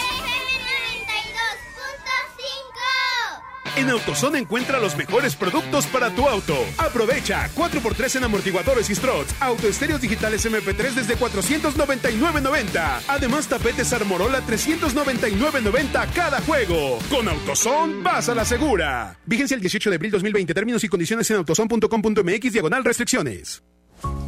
En 3.77 3.89
AutoZone 3.89 4.39
encuentra 4.39 4.79
los 4.79 4.97
mejores 4.97 5.35
productos 5.35 5.85
para 5.87 6.09
tu 6.13 6.27
auto. 6.27 6.55
Aprovecha 6.77 7.49
4x3 7.55 8.17
en 8.17 8.23
amortiguadores 8.25 8.89
y 8.89 8.95
struts, 8.95 9.33
autoestéreos 9.39 10.01
digitales 10.01 10.45
MP3 10.45 10.93
desde 10.93 11.17
499.90. 11.17 13.01
Además, 13.07 13.47
tapetes 13.47 13.93
Armorola 13.93 14.41
399.90 14.45 16.13
cada 16.13 16.41
juego. 16.41 16.99
Con 17.09 17.29
AutoZone 17.29 18.03
vas 18.03 18.27
a 18.27 18.35
la 18.35 18.43
segura. 18.43 19.17
Vigencia 19.25 19.55
el 19.55 19.61
18 19.61 19.89
de 19.89 19.95
abril 19.95 20.11
2020. 20.11 20.53
Términos 20.53 20.83
y 20.83 20.89
condiciones 20.89 21.29
en 21.31 21.37
autozone.com.mx 21.37 22.53
diagonal 22.53 22.83
restricciones. 22.83 23.63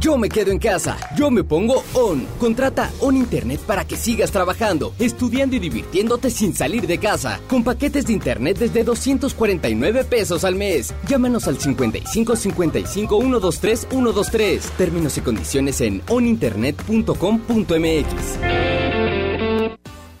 Yo 0.00 0.16
me 0.16 0.28
quedo 0.28 0.52
en 0.52 0.58
casa, 0.58 0.96
yo 1.16 1.30
me 1.30 1.42
pongo 1.42 1.82
ON. 1.94 2.26
Contrata 2.38 2.92
ON 3.00 3.16
Internet 3.16 3.60
para 3.66 3.84
que 3.84 3.96
sigas 3.96 4.30
trabajando, 4.30 4.94
estudiando 4.98 5.56
y 5.56 5.58
divirtiéndote 5.58 6.30
sin 6.30 6.54
salir 6.54 6.86
de 6.86 6.98
casa. 6.98 7.40
Con 7.48 7.64
paquetes 7.64 8.06
de 8.06 8.12
Internet 8.12 8.58
desde 8.58 8.84
249 8.84 10.04
pesos 10.04 10.44
al 10.44 10.54
mes. 10.54 10.94
Llámanos 11.08 11.48
al 11.48 11.58
55 11.58 12.36
55 12.36 13.20
123 13.20 13.86
123. 13.90 14.62
Términos 14.78 15.18
y 15.18 15.20
condiciones 15.20 15.80
en 15.80 16.02
oninternet.com.mx. 16.08 18.98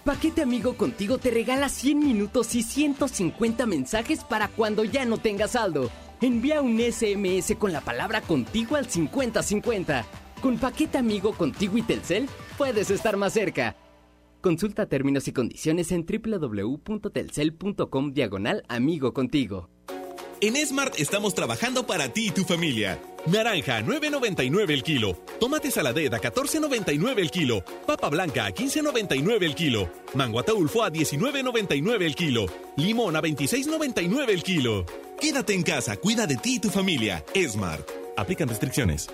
Paquete 0.08 0.40
Amigo 0.40 0.74
Contigo 0.74 1.18
te 1.18 1.30
regala 1.30 1.68
100 1.68 1.98
minutos 1.98 2.54
y 2.54 2.62
150 2.62 3.66
mensajes 3.66 4.24
para 4.24 4.48
cuando 4.48 4.82
ya 4.82 5.04
no 5.04 5.18
tengas 5.18 5.50
saldo. 5.50 5.90
Envía 6.20 6.62
un 6.62 6.80
SMS 6.80 7.54
con 7.56 7.72
la 7.72 7.80
palabra 7.80 8.20
contigo 8.20 8.74
al 8.76 8.90
5050. 8.90 10.04
Con 10.42 10.58
Paquete 10.58 10.98
Amigo 10.98 11.32
Contigo 11.32 11.78
y 11.78 11.82
Telcel 11.82 12.28
puedes 12.56 12.90
estar 12.90 13.16
más 13.16 13.32
cerca. 13.32 13.76
Consulta 14.40 14.86
términos 14.86 15.26
y 15.28 15.32
condiciones 15.32 15.92
en 15.92 16.06
www.telcel.com 16.06 18.12
diagonal 18.12 18.64
amigo 18.68 19.12
contigo. 19.12 19.68
En 20.40 20.54
Smart 20.64 20.94
estamos 21.00 21.34
trabajando 21.34 21.84
para 21.84 22.12
ti 22.12 22.28
y 22.28 22.30
tu 22.30 22.44
familia. 22.44 23.00
Naranja, 23.26 23.80
9.99 23.80 24.70
el 24.70 24.84
kilo. 24.84 25.16
Tomate 25.40 25.72
saladera, 25.72 26.18
a 26.18 26.20
14.99 26.20 27.18
el 27.18 27.32
kilo. 27.32 27.64
Papa 27.86 28.08
blanca, 28.08 28.46
a 28.46 28.54
15.99 28.54 29.42
el 29.42 29.56
kilo. 29.56 29.90
Mango 30.14 30.38
ataulfo 30.38 30.84
a 30.84 30.92
19.99 30.92 32.02
el 32.02 32.14
kilo. 32.14 32.46
Limón 32.76 33.16
a 33.16 33.22
26.99 33.22 34.28
el 34.28 34.44
kilo. 34.44 34.86
Quédate 35.20 35.52
en 35.52 35.64
casa, 35.64 35.96
cuida 35.96 36.28
de 36.28 36.36
ti 36.36 36.54
y 36.54 36.58
tu 36.60 36.70
familia. 36.70 37.24
Smart. 37.34 37.88
Aplican 38.16 38.48
restricciones. 38.48 39.08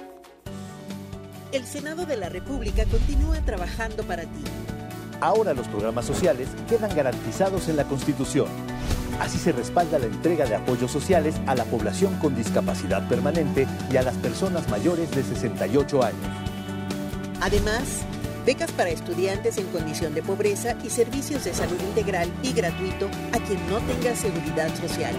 El 1.50 1.64
Senado 1.64 2.04
de 2.04 2.18
la 2.18 2.28
República 2.28 2.84
continúa 2.84 3.40
trabajando 3.40 4.02
para 4.02 4.24
ti. 4.24 4.44
Ahora 5.22 5.54
los 5.54 5.66
programas 5.66 6.04
sociales 6.04 6.48
quedan 6.68 6.94
garantizados 6.94 7.68
en 7.68 7.76
la 7.76 7.84
Constitución. 7.84 8.48
Así 9.18 9.38
se 9.38 9.52
respalda 9.52 9.98
la 9.98 10.04
entrega 10.04 10.44
de 10.44 10.56
apoyos 10.56 10.90
sociales 10.90 11.36
a 11.46 11.54
la 11.54 11.64
población 11.64 12.18
con 12.18 12.36
discapacidad 12.36 13.08
permanente 13.08 13.66
y 13.90 13.96
a 13.96 14.02
las 14.02 14.16
personas 14.16 14.68
mayores 14.68 15.10
de 15.10 15.22
68 15.22 16.02
años. 16.02 16.20
Además, 17.40 18.02
becas 18.44 18.72
para 18.72 18.90
estudiantes 18.90 19.56
en 19.56 19.68
condición 19.68 20.12
de 20.12 20.22
pobreza 20.22 20.76
y 20.84 20.90
servicios 20.90 21.44
de 21.44 21.54
salud 21.54 21.80
integral 21.80 22.30
y 22.42 22.52
gratuito 22.52 23.08
a 23.32 23.38
quien 23.38 23.66
no 23.70 23.78
tenga 23.78 24.14
seguridad 24.14 24.68
social. 24.76 25.14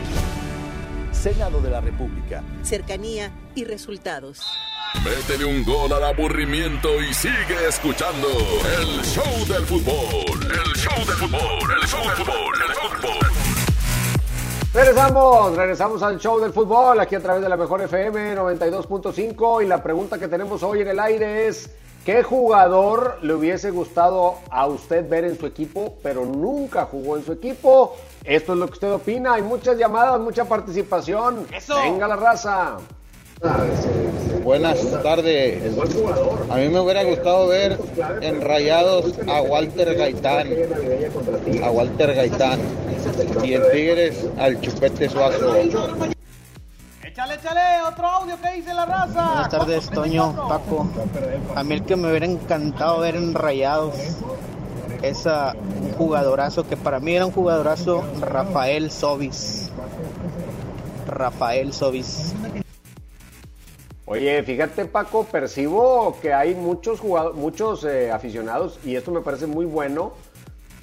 Senado 1.26 1.60
de 1.60 1.72
la 1.72 1.82
República. 1.82 2.44
Cercanía 2.62 3.32
y 3.56 3.64
resultados. 3.64 4.46
Métele 5.04 5.46
un 5.46 5.66
gol 5.66 5.92
al 5.92 6.04
aburrimiento 6.04 7.02
y 7.02 7.12
sigue 7.16 7.68
escuchando 7.68 8.28
el 8.28 9.04
show 9.04 9.48
del 9.48 9.66
fútbol. 9.66 10.40
El 10.44 10.76
show 10.76 10.96
del 11.00 11.16
fútbol, 11.16 11.72
el 11.82 11.88
show 11.88 12.04
del 12.04 12.12
fútbol, 12.12 12.62
el 12.62 12.76
show 12.76 12.90
del 12.92 13.00
fútbol. 13.00 13.28
Regresamos, 14.72 15.56
regresamos 15.56 16.04
al 16.04 16.20
show 16.20 16.40
del 16.40 16.54
fútbol 16.54 17.00
aquí 17.00 17.16
a 17.16 17.20
través 17.22 17.42
de 17.42 17.50
la 17.50 17.58
mejor 17.58 17.82
FM 17.82 18.38
92.5 18.38 19.64
y 19.64 19.68
la 19.68 19.82
pregunta 19.82 20.20
que 20.20 20.28
tenemos 20.28 20.62
hoy 20.62 20.82
en 20.82 20.90
el 20.90 21.00
aire 21.00 21.48
es 21.48 21.72
¿qué 22.06 22.22
jugador 22.22 23.18
le 23.24 23.34
hubiese 23.34 23.72
gustado 23.72 24.36
a 24.52 24.68
usted 24.68 25.10
ver 25.10 25.26
en 25.26 25.40
su 25.40 25.48
equipo 25.48 25.98
pero 26.04 26.24
nunca 26.24 26.86
jugó 26.86 27.18
en 27.18 27.26
su 27.26 27.32
equipo? 27.32 27.96
Esto 28.26 28.54
es 28.54 28.60
lo 28.60 28.66
que 28.66 28.74
usted 28.74 28.92
opina, 28.92 29.36
hay 29.36 29.44
muchas 29.44 29.78
llamadas, 29.78 30.20
mucha 30.20 30.46
participación. 30.46 31.46
Venga 31.84 32.08
la 32.08 32.16
raza. 32.16 32.78
Buenas 34.44 34.80
tardes. 35.04 35.78
A 36.50 36.56
mí 36.56 36.70
me 36.70 36.80
hubiera 36.80 37.04
gustado 37.04 37.48
ver 37.48 37.78
en 38.22 38.42
Rayados 38.42 39.14
a 39.28 39.42
Walter 39.42 39.96
Gaitán. 39.96 40.48
A 41.64 41.70
Walter 41.70 42.16
Gaitán. 42.16 42.60
Y 43.44 43.54
en 43.54 43.62
Tigres 43.72 44.26
al 44.40 44.60
Chupete 44.60 45.08
Suazo. 45.08 45.56
Échale, 47.04 47.36
échale, 47.36 47.82
otro 47.88 48.08
audio 48.08 48.42
que 48.42 48.52
dice 48.54 48.74
la 48.74 48.86
raza. 48.86 49.26
Buenas 49.28 49.50
tardes, 49.50 49.90
Toño, 49.92 50.36
Paco. 50.48 50.88
A 51.56 51.64
mí 51.64 51.76
el 51.76 51.84
que 51.84 51.96
me 51.96 52.10
hubiera 52.10 52.26
encantado 52.26 53.02
ver 53.02 53.16
en 53.16 53.36
Rayados 53.36 53.96
es 55.08 55.28
a 55.28 55.54
un 55.54 55.92
jugadorazo 55.94 56.68
que 56.68 56.78
para 56.78 57.00
mí 57.00 57.16
era 57.16 57.26
un 57.26 57.32
jugadorazo, 57.32 58.04
Rafael 58.22 58.90
Sobis. 58.92 59.70
Rafael 61.08 61.74
Sobis. 61.74 62.34
Oye, 64.08 64.44
fíjate 64.44 64.86
Paco, 64.86 65.24
percibo 65.26 66.18
que 66.22 66.34
hay 66.34 66.54
muchos 66.56 67.00
jugadores, 67.00 67.38
muchos 67.38 67.84
eh, 67.84 68.12
aficionados 68.12 68.80
y 68.84 68.96
esto 68.96 69.12
me 69.12 69.22
parece 69.22 69.48
muy 69.48 69.66
bueno 69.66 70.14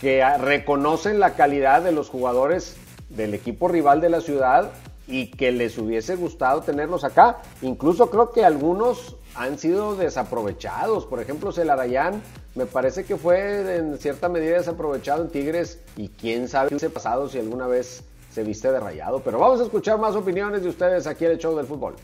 que 0.01 0.25
reconocen 0.39 1.21
la 1.21 1.35
calidad 1.35 1.83
de 1.83 1.93
los 1.93 2.09
jugadores 2.09 2.77
del 3.09 3.35
equipo 3.35 3.69
rival 3.69 4.01
de 4.01 4.09
la 4.09 4.21
ciudad 4.21 4.71
y 5.07 5.31
que 5.31 5.53
les 5.53 5.79
hubiese 5.79 6.17
gustado 6.17 6.63
tenerlos 6.63 7.05
acá. 7.05 7.39
Incluso 7.61 8.11
creo 8.11 8.33
que 8.33 8.45
algunos 8.45 9.17
han 9.35 9.59
sido 9.59 9.97
desaprovechados. 9.97 11.07
Por 11.07 11.21
ejemplo, 11.21 11.53
Celarayán 11.53 12.23
me 12.55 12.67
parece 12.67 13.05
que 13.05 13.17
fue 13.17 13.77
en 13.77 13.99
cierta 13.99 14.29
medida 14.29 14.59
desaprovechado 14.59 15.23
en 15.23 15.31
Tigres 15.31 15.79
y 15.97 16.09
quién 16.09 16.49
sabe 16.49 16.79
si 16.79 16.89
pasado 16.89 17.29
si 17.29 17.39
alguna 17.39 17.67
vez 17.67 18.03
se 18.33 18.43
viste 18.43 18.71
de 18.71 18.81
rayado. 18.81 19.21
Pero 19.23 19.39
vamos 19.39 19.61
a 19.61 19.65
escuchar 19.65 19.99
más 19.99 20.15
opiniones 20.15 20.63
de 20.63 20.69
ustedes 20.69 21.07
aquí 21.07 21.25
en 21.25 21.33
el 21.33 21.39
show 21.39 21.57
del 21.57 21.67
fútbol. 21.67 21.95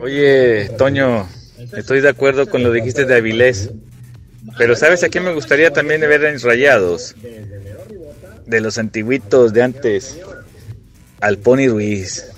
Oye, 0.00 0.68
Toño, 0.78 1.26
estoy 1.76 2.00
de 2.00 2.08
acuerdo 2.08 2.48
con 2.48 2.62
lo 2.62 2.70
que 2.70 2.76
dijiste 2.76 3.04
de 3.04 3.16
Avilés, 3.16 3.70
pero 4.56 4.76
¿sabes 4.76 5.02
a 5.02 5.08
quién 5.08 5.24
me 5.24 5.34
gustaría 5.34 5.72
también 5.72 6.00
ver 6.00 6.24
en 6.24 6.40
Rayados? 6.40 7.16
De 8.46 8.60
los 8.60 8.78
antiguitos 8.78 9.52
de 9.52 9.62
antes, 9.62 10.18
al 11.20 11.38
Pony 11.38 11.68
Ruiz, 11.68 12.30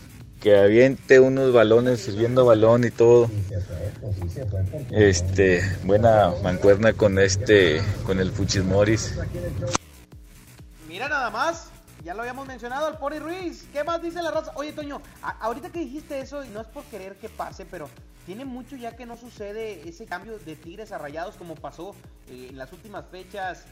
que 0.42 0.58
aviente 0.58 1.20
unos 1.20 1.52
balones 1.52 2.00
sirviendo 2.00 2.44
balón 2.44 2.84
y 2.84 2.90
todo. 2.90 3.30
Este, 4.90 5.62
buena 5.84 6.32
mancuerna 6.42 6.92
con 6.92 7.18
este, 7.18 7.80
con 8.04 8.18
el 8.18 8.32
Fuchis 8.32 8.64
Morris. 8.64 9.14
Mira 10.88 11.08
nada 11.08 11.30
más, 11.30 11.68
ya 12.02 12.12
lo 12.14 12.20
habíamos 12.22 12.46
mencionado 12.48 12.86
al 12.86 12.98
Pony 12.98 13.20
Ruiz. 13.20 13.68
¿Qué 13.72 13.84
más 13.84 14.02
dice 14.02 14.20
la 14.20 14.32
raza? 14.32 14.52
Oye, 14.56 14.72
Toño, 14.72 15.00
ahorita 15.40 15.70
que 15.70 15.78
dijiste 15.78 16.20
eso, 16.20 16.44
y 16.44 16.48
no 16.48 16.60
es 16.60 16.66
por 16.66 16.82
querer 16.84 17.14
que 17.14 17.28
pase, 17.28 17.64
pero 17.64 17.88
tiene 18.26 18.44
mucho 18.44 18.76
ya 18.76 18.96
que 18.96 19.06
no 19.06 19.16
sucede 19.16 19.88
ese 19.88 20.06
cambio 20.06 20.38
de 20.40 20.56
Tigres 20.56 20.92
a 20.92 20.98
Rayados 20.98 21.36
como 21.36 21.54
pasó 21.54 21.94
eh, 22.28 22.48
en 22.50 22.58
las 22.58 22.72
últimas 22.72 23.04
fechas 23.10 23.64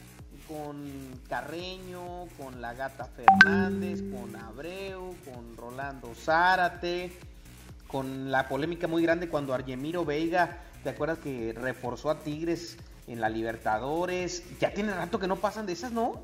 con 0.51 1.21
Carreño, 1.29 2.27
con 2.37 2.61
la 2.61 2.73
Gata 2.73 3.05
Fernández, 3.05 4.01
con 4.01 4.35
Abreu, 4.35 5.15
con 5.23 5.55
Rolando 5.55 6.13
Zárate, 6.13 7.11
con 7.87 8.31
la 8.31 8.49
polémica 8.49 8.87
muy 8.87 9.01
grande 9.03 9.29
cuando 9.29 9.53
Argemiro 9.53 10.03
Veiga, 10.03 10.57
¿te 10.83 10.89
acuerdas 10.89 11.19
que 11.19 11.53
reforzó 11.53 12.09
a 12.09 12.19
Tigres 12.19 12.77
en 13.07 13.21
la 13.21 13.29
Libertadores? 13.29 14.43
Ya 14.59 14.73
tiene 14.73 14.93
rato 14.93 15.19
que 15.19 15.27
no 15.27 15.37
pasan 15.37 15.65
de 15.65 15.73
esas, 15.73 15.91
¿no? 15.91 16.19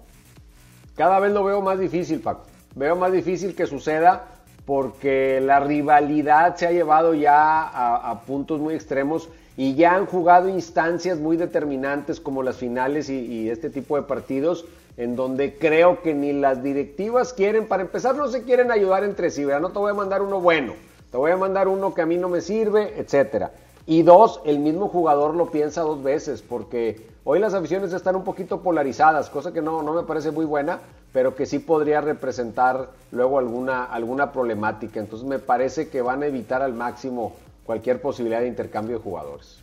Cada 0.96 1.20
vez 1.20 1.32
lo 1.32 1.44
veo 1.44 1.62
más 1.62 1.80
difícil, 1.80 2.20
Paco. 2.20 2.46
Veo 2.76 2.96
más 2.96 3.12
difícil 3.12 3.56
que 3.56 3.66
suceda 3.66 4.28
porque 4.66 5.40
la 5.40 5.62
rivalidad 5.62 6.56
se 6.58 6.68
ha 6.68 6.72
llevado 6.72 7.14
ya 7.14 7.62
a, 7.62 8.10
a 8.10 8.22
puntos 8.22 8.60
muy 8.60 8.74
extremos 8.74 9.30
y 9.58 9.74
ya 9.74 9.96
han 9.96 10.06
jugado 10.06 10.48
instancias 10.48 11.20
muy 11.20 11.36
determinantes 11.36 12.22
como 12.22 12.44
las 12.44 12.58
finales 12.58 13.10
y, 13.10 13.50
este 13.50 13.72
tipo 13.72 13.96
de 13.98 14.04
partidos 14.04 14.66
en 14.98 15.16
donde 15.16 15.58
creo 15.58 16.02
que 16.02 16.14
ni 16.14 16.32
las 16.32 16.64
directivas 16.64 17.34
quieren, 17.34 17.68
para 17.68 17.84
empezar 17.84 18.16
no 18.16 18.28
se 18.28 18.44
quieren 18.44 18.72
ayudar 18.72 19.04
entre 19.04 19.32
sí, 19.32 19.44
¿verdad? 19.44 19.62
no 19.62 19.72
te 19.72 19.80
voy 19.80 19.92
a 19.92 19.96
mandar 19.96 20.22
uno 20.22 20.40
bueno, 20.40 20.74
te 21.12 21.18
voy 21.18 21.32
a 21.32 21.38
mandar 21.38 21.68
uno 21.68 21.94
que 21.94 22.02
a 22.02 22.06
mí 22.06 22.18
no 22.18 22.30
me 22.30 22.42
sirve, 22.42 22.94
etcétera. 22.98 23.52
Y 23.86 24.02
dos, 24.02 24.42
el 24.44 24.60
mismo 24.60 24.90
jugador 24.90 25.34
lo 25.34 25.50
piensa 25.50 25.82
dos 25.82 26.04
veces, 26.04 26.42
porque 26.42 27.08
hoy 27.24 27.40
las 27.40 27.54
aficiones 27.54 27.94
están 27.94 28.16
un 28.16 28.24
poquito 28.24 28.62
polarizadas, 28.62 29.30
cosa 29.30 29.54
que 29.54 29.62
no, 29.62 29.82
no 29.82 29.94
me 29.94 30.04
parece 30.04 30.32
muy 30.32 30.46
buena, 30.46 30.80
pero 31.14 31.36
que 31.36 31.46
sí 31.46 31.60
podría 31.60 32.02
representar 32.02 32.90
luego 33.12 33.40
alguna, 33.40 33.86
alguna 33.86 34.34
problemática. 34.34 35.00
Entonces 35.00 35.28
me 35.28 35.40
parece 35.40 35.88
que 35.88 36.02
van 36.02 36.22
a 36.22 36.28
evitar 36.28 36.62
al 36.62 36.74
máximo 36.74 37.34
cualquier 37.68 38.02
posibilidad 38.02 38.40
de 38.40 38.48
intercambio 38.48 38.98
de 38.98 39.04
jugadores. 39.04 39.60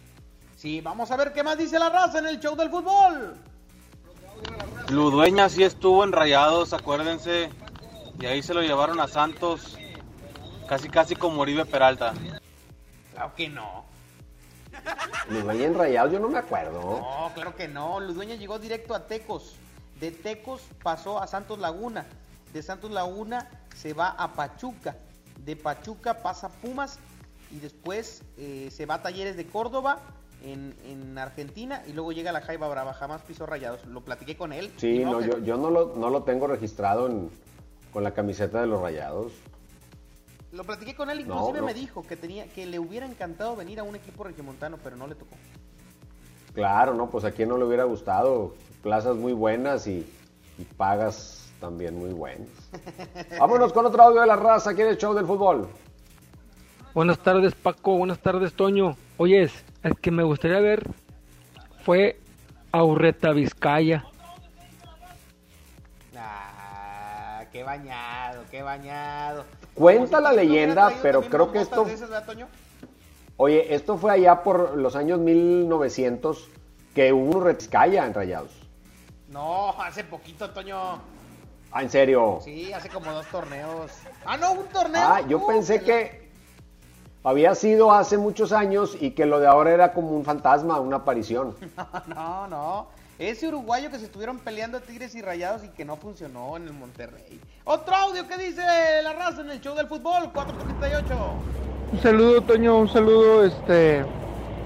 Sí, 0.57 0.83
vamos 0.83 1.11
a 1.11 1.17
ver 1.17 1.33
qué 1.33 1.43
más 1.43 1.57
dice 1.57 1.79
la 1.79 1.89
raza 1.89 2.19
en 2.19 2.27
el 2.27 2.39
show 2.39 2.55
del 2.55 2.69
fútbol. 2.71 3.35
Ludueña 4.91 5.49
sí 5.49 5.65
estuvo 5.65 6.05
en 6.05 6.13
Rayados, 6.13 6.75
acuérdense. 6.75 7.49
y 8.21 8.27
ahí 8.27 8.43
se 8.43 8.53
lo 8.53 8.61
llevaron 8.61 9.01
a 9.01 9.09
Santos 9.09 9.79
casi 10.69 10.89
casi 10.91 11.17
como 11.17 11.41
Oribe 11.41 11.65
Peralta. 11.65 12.13
Claro 13.15 13.35
que 13.35 13.49
no. 13.49 13.87
Ludueña 15.31 15.65
en 15.65 15.75
Rayados, 15.75 16.13
yo 16.13 16.21
no 16.21 16.29
me 16.29 16.39
acuerdo. 16.39 16.81
No, 17.01 17.31
claro 17.35 17.57
que 17.57 17.69
no. 17.69 18.01
Ludueña 18.01 18.35
llegó 18.35 18.59
directo 18.59 18.95
a 18.95 19.07
Tecos. 19.07 19.55
De 19.99 20.11
Tecos 20.11 20.61
pasó 20.83 21.23
a 21.23 21.27
Santos 21.27 21.59
Laguna. 21.59 22.05
De 22.53 22.63
Santos 22.63 22.91
Laguna 22.91 23.49
se 23.75 23.95
va 23.95 24.11
a 24.11 24.35
Pachuca. 24.35 24.95
De 25.39 25.57
Pachuca 25.57 26.23
pasa 26.23 26.49
a 26.49 26.51
Pumas 26.51 26.99
y 27.55 27.61
después 27.61 28.23
eh, 28.37 28.69
se 28.71 28.85
va 28.87 28.95
a 28.97 29.03
Talleres 29.03 29.37
de 29.37 29.47
Córdoba 29.47 29.99
en, 30.43 30.75
en 30.87 31.17
Argentina 31.19 31.83
y 31.87 31.93
luego 31.93 32.13
llega 32.13 32.31
a 32.31 32.33
la 32.33 32.41
Jaiba 32.41 32.69
Brava. 32.69 32.93
Jamás 32.95 33.23
pisó 33.23 33.47
Rayados. 33.47 33.85
Lo 33.87 34.01
platiqué 34.03 34.37
con 34.37 34.53
él. 34.53 34.73
Sí, 34.77 34.99
no, 35.05 35.21
yo, 35.21 35.39
yo 35.39 35.57
no, 35.57 35.71
lo, 35.71 35.95
no 35.97 36.11
lo 36.11 36.23
tengo 36.25 36.47
registrado 36.47 37.07
en- 37.07 37.31
con 37.93 38.03
la 38.03 38.13
camiseta 38.13 38.61
de 38.61 38.67
los 38.67 38.81
Rayados. 38.83 39.33
Lo 40.53 40.65
platiqué 40.65 40.95
con 40.95 41.11
él, 41.11 41.21
inclusive 41.21 41.61
no. 41.61 41.67
me 41.67 41.75
dijo 41.75 42.03
que 42.03 42.17
tenía 42.17 42.47
que 42.49 42.67
le 42.67 42.79
hubiera 42.79 43.07
encantado 43.07 43.57
venir 43.57 43.81
a 43.81 43.83
un 43.85 43.95
equipo 43.97 44.23
regiomontano, 44.25 44.79
pero 44.83 44.97
no 44.97 45.07
le 45.07 45.15
tocó. 45.15 45.35
Claro, 46.55 46.95
no, 46.95 47.11
pues 47.11 47.25
a 47.25 47.33
quien 47.33 47.49
no 47.49 47.57
le 47.59 47.65
hubiera 47.65 47.85
gustado. 47.85 48.55
Plazas 48.83 49.17
muy 49.17 49.33
buenas 49.33 49.87
y, 49.87 50.07
y 50.59 50.65
pagas 50.77 51.49
también 51.61 51.97
muy 51.99 52.11
buenas. 52.13 52.49
Vámonos 53.41 53.73
con 53.73 53.87
otro 53.87 54.03
audio 54.03 54.21
de 54.21 54.27
la 54.27 54.37
raza 54.37 54.71
aquí 54.71 54.83
en 54.83 54.89
el 54.89 54.97
show 54.99 55.15
del 55.15 55.27
fútbol. 55.27 55.69
Buenas 56.95 57.19
tardes 57.19 57.55
Paco, 57.55 57.97
buenas 57.97 58.19
tardes 58.19 58.53
Toño. 58.55 58.97
Oyes, 59.17 59.53
el 59.83 59.97
que 59.97 60.11
me 60.11 60.23
gustaría 60.23 60.61
ver 60.61 60.89
fue 61.85 62.21
a 62.73 62.85
Urreta 62.85 63.33
Vizcaya. 63.33 64.05
Ah, 66.17 67.45
qué 67.53 67.63
bañado, 67.63 68.45
qué 68.51 68.63
bañado. 68.63 69.45
Cuenta 69.75 70.21
la 70.21 70.33
leyenda, 70.33 70.93
pero 71.03 71.23
creo 71.23 71.51
que 71.51 71.61
esto... 71.61 71.85
de 71.85 71.95
esas, 71.95 72.09
¿verdad, 72.11 72.27
Toño? 72.27 72.47
Oye, 73.37 73.75
esto 73.75 73.99
fue 73.99 74.13
allá 74.13 74.43
por 74.45 74.77
los 74.77 74.95
años 74.95 75.19
1900 75.19 76.49
que 76.95 77.13
hubo 77.13 77.39
un 77.39 77.45
Retzcaya 77.45 78.07
en 78.07 78.15
Rayados. 78.15 78.53
No, 79.31 79.71
hace 79.83 80.05
poquito, 80.05 80.51
Toño. 80.51 81.01
Ah, 81.73 81.83
¿en 81.83 81.91
serio? 81.91 82.39
Sí, 82.45 82.73
hace 82.73 82.89
como 82.89 83.11
dos 83.13 83.27
torneos. 83.27 83.91
Ah, 84.25 84.37
no, 84.37 84.53
un 84.53 84.67
torneo. 84.69 85.03
Ah, 85.05 85.21
yo 85.29 85.39
Uh, 85.39 85.47
pensé 85.49 85.79
la- 85.79 85.85
que 85.85 86.24
había 87.25 87.55
sido 87.55 87.93
hace 87.93 88.19
muchos 88.19 88.53
años 88.53 88.97
y 89.01 89.13
que 89.13 89.25
lo 89.25 89.41
de 89.41 89.47
ahora 89.47 89.73
era 89.73 89.93
como 89.93 90.11
un 90.11 90.25
fantasma, 90.25 90.79
una 90.79 90.97
aparición. 90.97 91.55
No, 92.07 92.47
no. 92.47 92.87
Ese 93.19 93.49
uruguayo 93.49 93.91
que 93.91 93.99
se 93.99 94.07
estuvieron 94.07 94.39
peleando 94.39 94.81
Tigres 94.81 95.15
y 95.15 95.23
Rayados 95.23 95.65
y 95.65 95.69
que 95.69 95.85
no 95.85 95.97
funcionó 95.97 96.57
en 96.57 96.65
el 96.65 96.73
Monterrey. 96.73 97.41
Otro 97.65 97.95
audio 97.95 98.27
que 98.27 98.37
dice 98.37 98.63
la 99.03 99.13
raza 99.13 99.41
en 99.41 99.51
el 99.51 99.61
show 99.61 99.75
del 99.77 99.87
fútbol, 99.87 100.33
438. 100.33 101.15
Un 101.93 102.01
saludo, 102.01 102.41
Toño, 102.43 102.77
un 102.77 102.89
saludo 102.89 103.45
este 103.45 104.05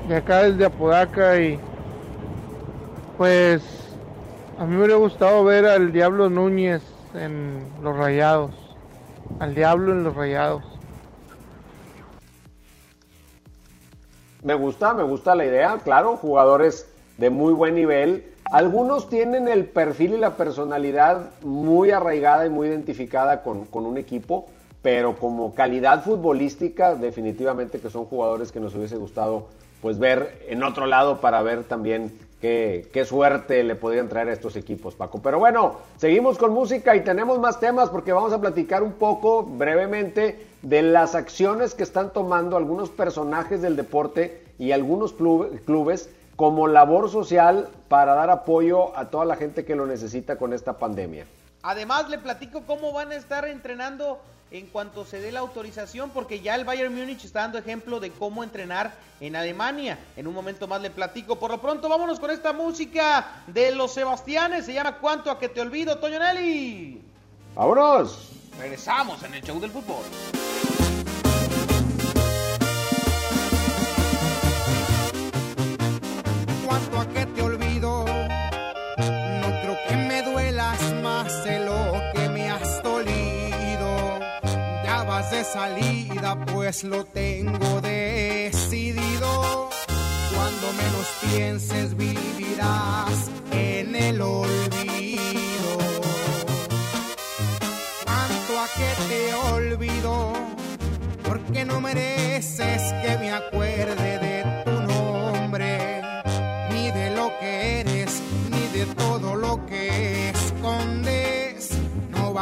de 0.08 0.16
acá 0.16 0.44
desde 0.44 0.64
Apodaca 0.64 1.38
y 1.38 1.60
pues 3.18 3.62
a 4.58 4.64
mí 4.64 4.70
me 4.72 4.78
hubiera 4.78 4.96
gustado 4.96 5.44
ver 5.44 5.66
al 5.66 5.92
Diablo 5.92 6.30
Núñez 6.30 6.82
en 7.14 7.68
los 7.82 7.96
Rayados. 7.96 8.52
Al 9.40 9.54
Diablo 9.54 9.92
en 9.92 10.04
los 10.04 10.16
Rayados. 10.16 10.77
Me 14.48 14.54
gusta, 14.54 14.94
me 14.94 15.02
gusta 15.02 15.34
la 15.34 15.44
idea, 15.44 15.78
claro, 15.84 16.16
jugadores 16.16 16.88
de 17.18 17.28
muy 17.28 17.52
buen 17.52 17.74
nivel. 17.74 18.24
Algunos 18.50 19.10
tienen 19.10 19.46
el 19.46 19.66
perfil 19.66 20.14
y 20.14 20.16
la 20.16 20.38
personalidad 20.38 21.28
muy 21.42 21.90
arraigada 21.90 22.46
y 22.46 22.48
muy 22.48 22.68
identificada 22.68 23.42
con, 23.42 23.66
con 23.66 23.84
un 23.84 23.98
equipo, 23.98 24.46
pero 24.80 25.16
como 25.16 25.54
calidad 25.54 26.02
futbolística, 26.02 26.94
definitivamente 26.94 27.78
que 27.78 27.90
son 27.90 28.06
jugadores 28.06 28.50
que 28.50 28.58
nos 28.58 28.74
hubiese 28.74 28.96
gustado 28.96 29.48
pues 29.82 29.98
ver 29.98 30.42
en 30.48 30.62
otro 30.62 30.86
lado 30.86 31.20
para 31.20 31.42
ver 31.42 31.64
también 31.64 32.18
qué, 32.40 32.88
qué 32.90 33.04
suerte 33.04 33.62
le 33.64 33.74
podrían 33.74 34.08
traer 34.08 34.28
a 34.28 34.32
estos 34.32 34.56
equipos, 34.56 34.94
Paco. 34.94 35.20
Pero 35.22 35.38
bueno, 35.38 35.76
seguimos 35.98 36.38
con 36.38 36.54
música 36.54 36.96
y 36.96 37.04
tenemos 37.04 37.38
más 37.38 37.60
temas 37.60 37.90
porque 37.90 38.14
vamos 38.14 38.32
a 38.32 38.40
platicar 38.40 38.82
un 38.82 38.92
poco 38.92 39.42
brevemente 39.42 40.47
de 40.62 40.82
las 40.82 41.14
acciones 41.14 41.74
que 41.74 41.82
están 41.82 42.12
tomando 42.12 42.56
algunos 42.56 42.90
personajes 42.90 43.62
del 43.62 43.76
deporte 43.76 44.44
y 44.58 44.72
algunos 44.72 45.12
club- 45.12 45.60
clubes 45.64 46.10
como 46.36 46.66
labor 46.68 47.10
social 47.10 47.68
para 47.88 48.14
dar 48.14 48.30
apoyo 48.30 48.96
a 48.96 49.06
toda 49.10 49.24
la 49.24 49.36
gente 49.36 49.64
que 49.64 49.76
lo 49.76 49.86
necesita 49.86 50.36
con 50.36 50.52
esta 50.52 50.78
pandemia. 50.78 51.26
Además, 51.62 52.08
le 52.08 52.18
platico 52.18 52.62
cómo 52.66 52.92
van 52.92 53.10
a 53.12 53.16
estar 53.16 53.46
entrenando 53.46 54.20
en 54.50 54.66
cuanto 54.66 55.04
se 55.04 55.20
dé 55.20 55.30
la 55.30 55.40
autorización, 55.40 56.10
porque 56.10 56.40
ya 56.40 56.54
el 56.54 56.64
Bayern 56.64 56.94
Múnich 56.94 57.24
está 57.24 57.40
dando 57.40 57.58
ejemplo 57.58 58.00
de 58.00 58.10
cómo 58.10 58.42
entrenar 58.42 58.94
en 59.20 59.36
Alemania. 59.36 59.98
En 60.16 60.26
un 60.26 60.34
momento 60.34 60.66
más 60.66 60.80
le 60.80 60.90
platico. 60.90 61.36
Por 61.36 61.50
lo 61.50 61.60
pronto, 61.60 61.88
vámonos 61.88 62.18
con 62.18 62.30
esta 62.30 62.52
música 62.52 63.42
de 63.48 63.72
los 63.72 63.92
Sebastianes. 63.92 64.64
Se 64.64 64.72
llama 64.72 64.98
¿Cuánto 64.98 65.30
a 65.30 65.38
que 65.38 65.48
te 65.48 65.60
olvido, 65.60 65.98
Toño 65.98 66.18
Nelly? 66.18 67.02
¡Vámonos! 67.54 68.30
Regresamos 68.58 69.22
en 69.24 69.34
el 69.34 69.42
show 69.42 69.60
del 69.60 69.70
fútbol. 69.70 70.02
Salida, 85.58 86.38
pues 86.52 86.84
lo 86.84 87.04
tengo 87.04 87.80
decidido. 87.80 89.70
Cuando 90.32 90.66
menos 90.82 91.06
pienses, 91.20 91.96
vivirás 91.96 93.28
en 93.50 93.96
el 93.96 94.20
olvido. 94.20 95.72
Cuanto 98.04 98.52
a 98.64 98.66
que 98.78 98.90
te 99.08 99.34
olvido, 99.52 100.32
porque 101.24 101.64
no 101.64 101.80
mereces 101.80 102.82
que 103.02 103.18
me 103.18 103.32
acuerde 103.32 104.17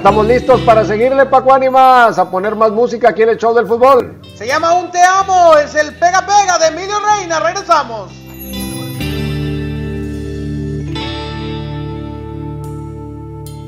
Estamos 0.00 0.26
listos 0.26 0.58
para 0.62 0.82
seguirle 0.82 1.26
Paco 1.26 1.52
Ánimas 1.52 2.18
a 2.18 2.30
poner 2.30 2.56
más 2.56 2.70
música 2.70 3.10
aquí 3.10 3.20
en 3.20 3.28
el 3.28 3.36
show 3.36 3.54
del 3.54 3.66
fútbol. 3.66 4.18
Se 4.34 4.46
llama 4.46 4.72
Un 4.72 4.90
Te 4.90 4.98
Amo, 4.98 5.58
es 5.58 5.74
el 5.74 5.94
Pega 5.94 6.24
Pega 6.24 6.58
de 6.58 6.68
Emilio 6.68 6.96
Reina. 7.00 7.38
Regresamos. 7.38 8.10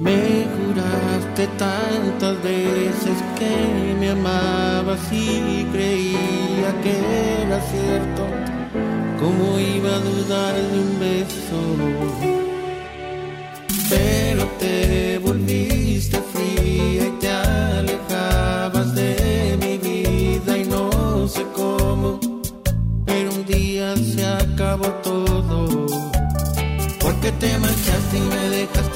Me 0.01 0.47
juraste 0.57 1.49
tantas 1.59 2.43
veces 2.43 3.19
que 3.39 3.95
me 4.01 4.13
amabas 4.13 5.01
y 5.13 5.69
creía 5.71 6.73
que 6.83 7.43
era 7.43 7.61
cierto. 7.61 8.27
¿Cómo 9.21 9.59
iba 9.59 9.91
a 9.91 9.99
dudar 9.99 10.55
de 10.55 10.79
un 10.81 10.99
beso? 10.99 11.61
Pero 13.91 14.47
te 14.59 15.02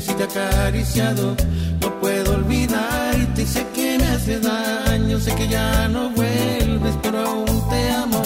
sueños 0.00 0.08
y 0.08 0.14
te 0.14 0.22
he 0.22 0.26
acariciado. 0.26 1.36
No 1.80 2.00
puedo 2.00 2.34
olvidarte 2.34 3.42
y 3.42 3.46
sé 3.46 3.66
que 3.74 3.98
me 3.98 4.06
hace 4.06 4.40
daño, 4.40 5.20
sé 5.20 5.34
que 5.34 5.48
ya 5.48 5.88
no 5.88 6.10
vuelves, 6.10 6.94
pero 7.02 7.18
aún 7.26 7.68
te 7.68 7.90
amo, 7.90 8.22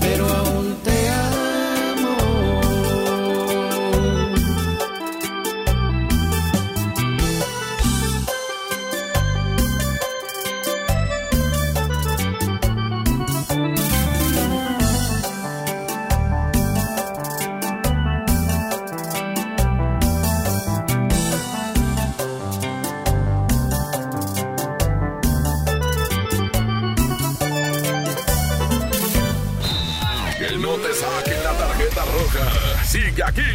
pero 0.00 0.28
aún 0.28 0.76
te 0.84 0.87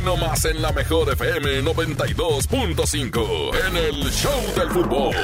nomás 0.04 0.46
en 0.46 0.62
la 0.62 0.72
mejor 0.72 1.12
FM 1.12 1.64
92.5 1.64 3.52
en 3.68 3.78
el 3.78 4.12
Show 4.12 4.42
del 4.56 4.70
Fútbol. 4.70 5.16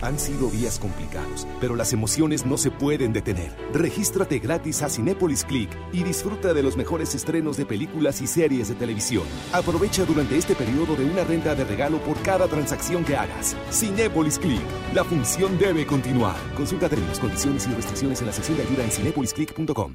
Han 0.00 0.18
sido 0.18 0.48
días 0.50 0.78
complicados, 0.78 1.46
pero 1.60 1.74
las 1.74 1.92
emociones 1.92 2.46
no 2.46 2.56
se 2.56 2.70
pueden 2.70 3.12
detener. 3.12 3.50
Regístrate 3.72 4.38
gratis 4.38 4.82
a 4.82 4.88
Cinépolis 4.88 5.44
Click 5.44 5.70
y 5.92 6.04
disfruta 6.04 6.54
de 6.54 6.62
los 6.62 6.76
mejores 6.76 7.14
estrenos 7.14 7.56
de 7.56 7.66
películas 7.66 8.20
y 8.20 8.26
series 8.26 8.68
de 8.68 8.74
televisión. 8.74 9.24
Aprovecha 9.52 10.04
durante 10.04 10.36
este 10.36 10.54
periodo 10.54 10.94
de 10.94 11.04
una 11.04 11.24
renta 11.24 11.54
de 11.54 11.64
regalo 11.64 11.98
por 11.98 12.20
cada 12.22 12.46
transacción 12.46 13.04
que 13.04 13.16
hagas. 13.16 13.56
Cinépolis 13.72 14.38
Click. 14.38 14.62
La 14.94 15.04
función 15.04 15.58
debe 15.58 15.84
continuar. 15.84 16.36
Consulta 16.56 16.88
términos, 16.88 17.18
condiciones 17.18 17.66
y 17.66 17.74
restricciones 17.74 18.20
en 18.20 18.26
la 18.26 18.32
sección 18.32 18.56
de 18.56 18.62
ayuda 18.64 18.84
en 18.84 18.90
cinépolisclick.com. 18.90 19.94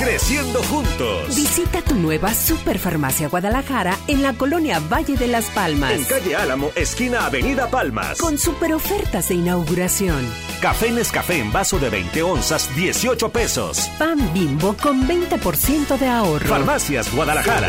Creciendo 0.00 0.62
juntos. 0.62 1.36
Visita 1.36 1.82
tu 1.82 1.94
nueva 1.94 2.32
Superfarmacia 2.32 3.28
Guadalajara 3.28 3.98
en 4.08 4.22
la 4.22 4.32
colonia 4.32 4.80
Valle 4.90 5.14
de 5.14 5.26
las 5.26 5.44
Palmas. 5.50 5.92
En 5.92 6.04
calle 6.04 6.34
Álamo, 6.34 6.70
esquina 6.74 7.26
Avenida 7.26 7.68
Palmas. 7.68 8.18
Con 8.18 8.38
super 8.38 8.72
ofertas 8.72 9.28
de 9.28 9.34
inauguración. 9.34 10.26
Café 10.62 10.90
Nescafé 10.90 11.40
en 11.40 11.52
vaso 11.52 11.78
de 11.78 11.90
20 11.90 12.22
onzas, 12.22 12.74
18 12.74 13.28
pesos. 13.28 13.90
Pan 13.98 14.32
Bimbo 14.32 14.74
con 14.74 15.06
20% 15.06 15.98
de 15.98 16.06
ahorro. 16.06 16.48
Farmacias 16.48 17.14
Guadalajara. 17.14 17.68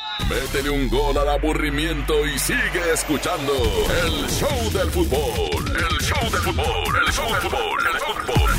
Métele 0.19 0.69
un 0.69 0.89
gol 0.89 1.17
al 1.17 1.29
aburrimiento 1.29 2.25
y 2.25 2.37
sigue 2.37 2.93
escuchando 2.93 3.53
el 3.53 4.29
show 4.29 4.71
del 4.73 4.89
fútbol. 4.89 5.65
El 5.67 5.97
show 5.99 6.29
del 6.29 6.41
fútbol, 6.41 6.95
el 7.05 7.13
show 7.13 7.25
del 7.27 7.41
fútbol, 7.41 7.79
el 7.93 7.99
fútbol. 7.99 8.51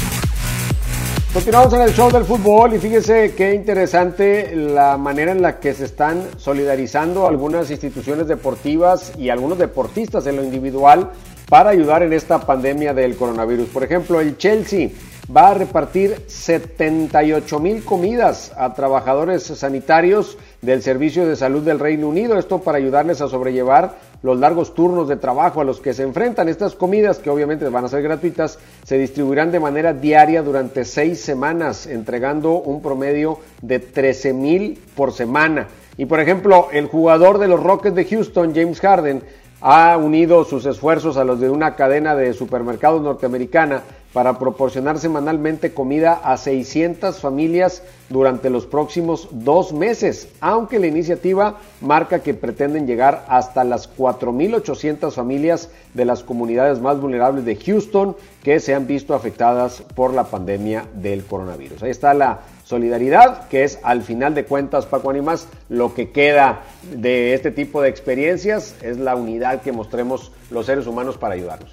Continuamos 1.32 1.72
en 1.74 1.80
el 1.82 1.94
show 1.94 2.11
del 2.11 2.24
fútbol 2.24 2.74
y 2.74 2.78
fíjese 2.78 3.34
qué 3.34 3.55
interesante 3.55 4.55
la 4.55 4.96
manera 4.96 5.32
en 5.32 5.40
la 5.40 5.61
que 5.61 5.72
se 5.72 5.84
están 5.84 6.26
solidarizando 6.36 7.26
algunas 7.26 7.70
instituciones 7.70 8.28
deportivas 8.28 9.12
y 9.16 9.30
algunos 9.30 9.59
deportistas 9.59 10.26
en 10.26 10.36
lo 10.36 10.44
individual 10.44 11.11
para 11.48 11.70
ayudar 11.70 12.03
en 12.03 12.12
esta 12.12 12.40
pandemia 12.44 12.92
del 12.92 13.16
coronavirus. 13.16 13.68
Por 13.68 13.84
ejemplo, 13.84 14.20
el 14.20 14.36
Chelsea 14.36 14.90
va 15.34 15.50
a 15.50 15.54
repartir 15.54 16.16
78 16.26 17.60
mil 17.60 17.84
comidas 17.84 18.52
a 18.56 18.74
trabajadores 18.74 19.44
sanitarios 19.44 20.36
del 20.60 20.82
Servicio 20.82 21.26
de 21.26 21.36
Salud 21.36 21.62
del 21.62 21.78
Reino 21.78 22.08
Unido. 22.08 22.38
Esto 22.38 22.60
para 22.60 22.78
ayudarles 22.78 23.20
a 23.20 23.28
sobrellevar 23.28 23.96
los 24.22 24.38
largos 24.38 24.74
turnos 24.74 25.08
de 25.08 25.16
trabajo 25.16 25.60
a 25.60 25.64
los 25.64 25.80
que 25.80 25.94
se 25.94 26.02
enfrentan. 26.02 26.48
Estas 26.48 26.74
comidas, 26.74 27.18
que 27.18 27.30
obviamente 27.30 27.68
van 27.68 27.84
a 27.84 27.88
ser 27.88 28.02
gratuitas, 28.02 28.58
se 28.84 28.98
distribuirán 28.98 29.52
de 29.52 29.60
manera 29.60 29.92
diaria 29.92 30.42
durante 30.42 30.84
seis 30.84 31.20
semanas, 31.20 31.86
entregando 31.86 32.60
un 32.60 32.82
promedio 32.82 33.38
de 33.60 33.78
13 33.78 34.32
mil 34.32 34.78
por 34.94 35.12
semana. 35.12 35.68
Y 35.96 36.06
por 36.06 36.20
ejemplo, 36.20 36.68
el 36.72 36.86
jugador 36.86 37.38
de 37.38 37.48
los 37.48 37.62
Rockets 37.62 37.94
de 37.94 38.04
Houston, 38.06 38.54
James 38.54 38.80
Harden, 38.80 39.22
ha 39.62 39.96
unido 39.96 40.44
sus 40.44 40.66
esfuerzos 40.66 41.16
a 41.16 41.24
los 41.24 41.38
de 41.40 41.48
una 41.48 41.76
cadena 41.76 42.16
de 42.16 42.34
supermercados 42.34 43.00
norteamericana 43.00 43.82
para 44.12 44.38
proporcionar 44.38 44.98
semanalmente 44.98 45.72
comida 45.72 46.20
a 46.22 46.36
600 46.36 47.18
familias 47.20 47.82
durante 48.10 48.50
los 48.50 48.66
próximos 48.66 49.28
dos 49.30 49.72
meses, 49.72 50.28
aunque 50.40 50.78
la 50.78 50.88
iniciativa 50.88 51.58
marca 51.80 52.18
que 52.18 52.34
pretenden 52.34 52.86
llegar 52.86 53.24
hasta 53.28 53.64
las 53.64 53.88
4.800 53.96 55.12
familias 55.12 55.70
de 55.94 56.04
las 56.04 56.22
comunidades 56.24 56.80
más 56.80 57.00
vulnerables 57.00 57.44
de 57.44 57.56
Houston 57.56 58.16
que 58.42 58.60
se 58.60 58.74
han 58.74 58.86
visto 58.86 59.14
afectadas 59.14 59.82
por 59.94 60.12
la 60.12 60.24
pandemia 60.24 60.86
del 60.92 61.24
coronavirus. 61.24 61.84
Ahí 61.84 61.90
está 61.90 62.12
la 62.12 62.40
solidaridad, 62.72 63.48
que 63.48 63.64
es 63.64 63.78
al 63.82 64.02
final 64.02 64.34
de 64.34 64.46
cuentas, 64.46 64.86
Paco 64.86 65.10
Animas, 65.10 65.46
lo 65.68 65.92
que 65.92 66.10
queda 66.10 66.62
de 66.90 67.34
este 67.34 67.50
tipo 67.50 67.82
de 67.82 67.90
experiencias 67.90 68.74
es 68.80 68.96
la 68.96 69.14
unidad 69.14 69.60
que 69.60 69.72
mostremos 69.72 70.32
los 70.50 70.64
seres 70.64 70.86
humanos 70.86 71.18
para 71.18 71.34
ayudarnos. 71.34 71.70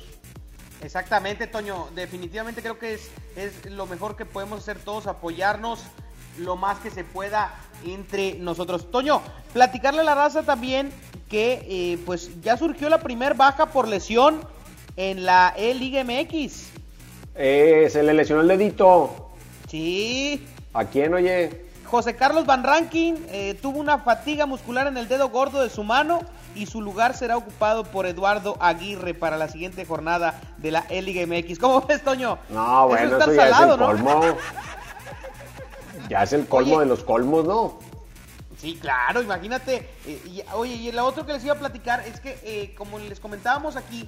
Exactamente, 0.83 1.47
Toño. 1.47 1.87
Definitivamente 1.95 2.61
creo 2.61 2.77
que 2.77 2.95
es, 2.95 3.09
es 3.37 3.71
lo 3.71 3.87
mejor 3.87 4.17
que 4.17 4.25
podemos 4.25 4.59
hacer 4.59 4.77
todos, 4.79 5.07
apoyarnos 5.07 5.85
lo 6.37 6.57
más 6.57 6.79
que 6.79 6.91
se 6.91 7.05
pueda 7.05 7.53
entre 7.85 8.33
nosotros. 8.33 8.91
Toño, 8.91 9.21
platicarle 9.53 10.01
a 10.01 10.03
la 10.03 10.15
raza 10.15 10.43
también 10.43 10.91
que 11.29 11.65
eh, 11.69 11.97
pues 12.05 12.41
ya 12.41 12.57
surgió 12.57 12.89
la 12.89 12.99
primer 12.99 13.35
baja 13.35 13.67
por 13.67 13.87
lesión 13.87 14.41
en 14.97 15.23
la 15.23 15.53
E-Liga 15.55 16.03
MX. 16.03 16.65
Eh, 17.35 17.87
se 17.89 18.03
le 18.03 18.13
lesionó 18.13 18.41
el 18.41 18.49
dedito. 18.49 19.29
Sí. 19.69 20.45
¿A 20.73 20.85
quién, 20.85 21.13
oye? 21.13 21.65
José 21.85 22.15
Carlos 22.15 22.45
Van 22.45 22.63
Rankin 22.63 23.25
eh, 23.29 23.57
tuvo 23.59 23.79
una 23.79 23.97
fatiga 23.97 24.45
muscular 24.45 24.85
en 24.85 24.97
el 24.97 25.07
dedo 25.07 25.29
gordo 25.29 25.63
de 25.63 25.71
su 25.71 25.83
mano 25.83 26.19
y 26.53 26.67
su 26.67 26.81
lugar 26.81 27.15
será 27.15 27.35
ocupado 27.35 27.83
por 27.83 28.05
Eduardo 28.05 28.55
Aguirre 28.59 29.15
para 29.15 29.37
la 29.37 29.47
siguiente 29.47 29.85
jornada 29.85 30.39
de 30.57 30.69
la 30.71 30.85
E-Liga 30.89 31.25
MX. 31.25 31.57
¿Cómo 31.57 31.81
ves, 31.81 32.03
Toño? 32.03 32.37
No, 32.49 32.87
bueno, 32.87 33.17
eso, 33.17 33.33
ya 33.33 33.49
es 33.49 33.59
el 33.59 33.77
colmo. 33.77 34.21
Ya 36.09 36.23
es 36.23 36.33
el 36.33 36.47
colmo 36.47 36.79
de 36.79 36.85
los 36.85 37.03
colmos, 37.03 37.45
¿no? 37.45 37.79
Sí, 38.57 38.77
claro, 38.79 39.23
imagínate. 39.23 39.89
Eh, 40.05 40.21
y, 40.25 40.43
oye, 40.53 40.73
y 40.75 40.91
lo 40.91 41.05
otro 41.05 41.25
que 41.25 41.33
les 41.33 41.43
iba 41.43 41.53
a 41.53 41.59
platicar 41.59 42.03
es 42.05 42.19
que, 42.19 42.37
eh, 42.43 42.75
como 42.77 42.99
les 42.99 43.19
comentábamos 43.19 43.75
aquí, 43.75 44.07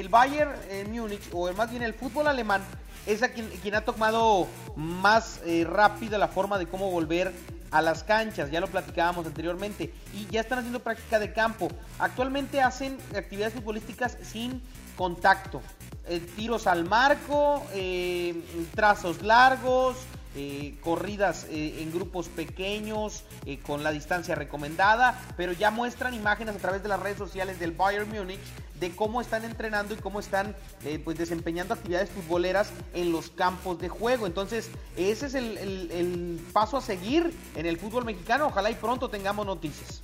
el 0.00 0.08
Bayern 0.08 0.52
en 0.70 0.92
Múnich, 0.92 1.28
o 1.32 1.52
más 1.52 1.70
bien 1.70 1.82
el 1.82 1.94
fútbol 1.94 2.26
alemán, 2.28 2.62
es 3.06 3.20
quien 3.62 3.74
ha 3.74 3.80
tomado 3.80 4.46
más 4.76 5.40
eh, 5.44 5.66
rápido 5.68 6.18
la 6.18 6.28
forma 6.28 6.58
de 6.58 6.66
cómo 6.66 6.90
volver 6.90 7.32
a 7.70 7.80
las 7.80 8.04
canchas, 8.04 8.50
ya 8.50 8.60
lo 8.60 8.68
platicábamos 8.68 9.26
anteriormente, 9.26 9.92
y 10.14 10.26
ya 10.26 10.40
están 10.40 10.58
haciendo 10.58 10.80
práctica 10.80 11.18
de 11.18 11.32
campo. 11.32 11.68
Actualmente 11.98 12.60
hacen 12.60 12.98
actividades 13.16 13.54
futbolísticas 13.54 14.18
sin 14.22 14.62
contacto, 14.96 15.62
eh, 16.06 16.20
tiros 16.36 16.66
al 16.66 16.84
marco, 16.84 17.64
eh, 17.72 18.68
trazos 18.74 19.22
largos, 19.22 19.96
eh, 20.34 20.74
corridas 20.80 21.46
eh, 21.50 21.82
en 21.82 21.92
grupos 21.92 22.28
pequeños 22.28 23.24
eh, 23.44 23.58
con 23.58 23.82
la 23.82 23.90
distancia 23.90 24.34
recomendada, 24.34 25.20
pero 25.36 25.52
ya 25.52 25.70
muestran 25.70 26.14
imágenes 26.14 26.56
a 26.56 26.58
través 26.58 26.82
de 26.82 26.88
las 26.88 27.00
redes 27.00 27.18
sociales 27.18 27.60
del 27.60 27.72
Bayern 27.72 28.08
Múnich 28.08 28.40
de 28.80 28.90
cómo 28.96 29.20
están 29.20 29.44
entrenando 29.44 29.94
y 29.94 29.98
cómo 29.98 30.18
están 30.18 30.56
pues 31.04 31.16
desempeñando 31.16 31.74
actividades 31.74 32.10
futboleras 32.10 32.70
en 32.94 33.12
los 33.12 33.30
campos 33.30 33.78
de 33.78 33.88
juego. 33.88 34.26
Entonces, 34.26 34.70
ese 34.96 35.26
es 35.26 35.34
el, 35.34 35.56
el, 35.58 35.90
el 35.92 36.40
paso 36.52 36.78
a 36.78 36.80
seguir 36.80 37.32
en 37.54 37.66
el 37.66 37.78
fútbol 37.78 38.04
mexicano. 38.04 38.46
Ojalá 38.46 38.70
y 38.72 38.74
pronto 38.74 39.08
tengamos 39.08 39.46
noticias. 39.46 40.02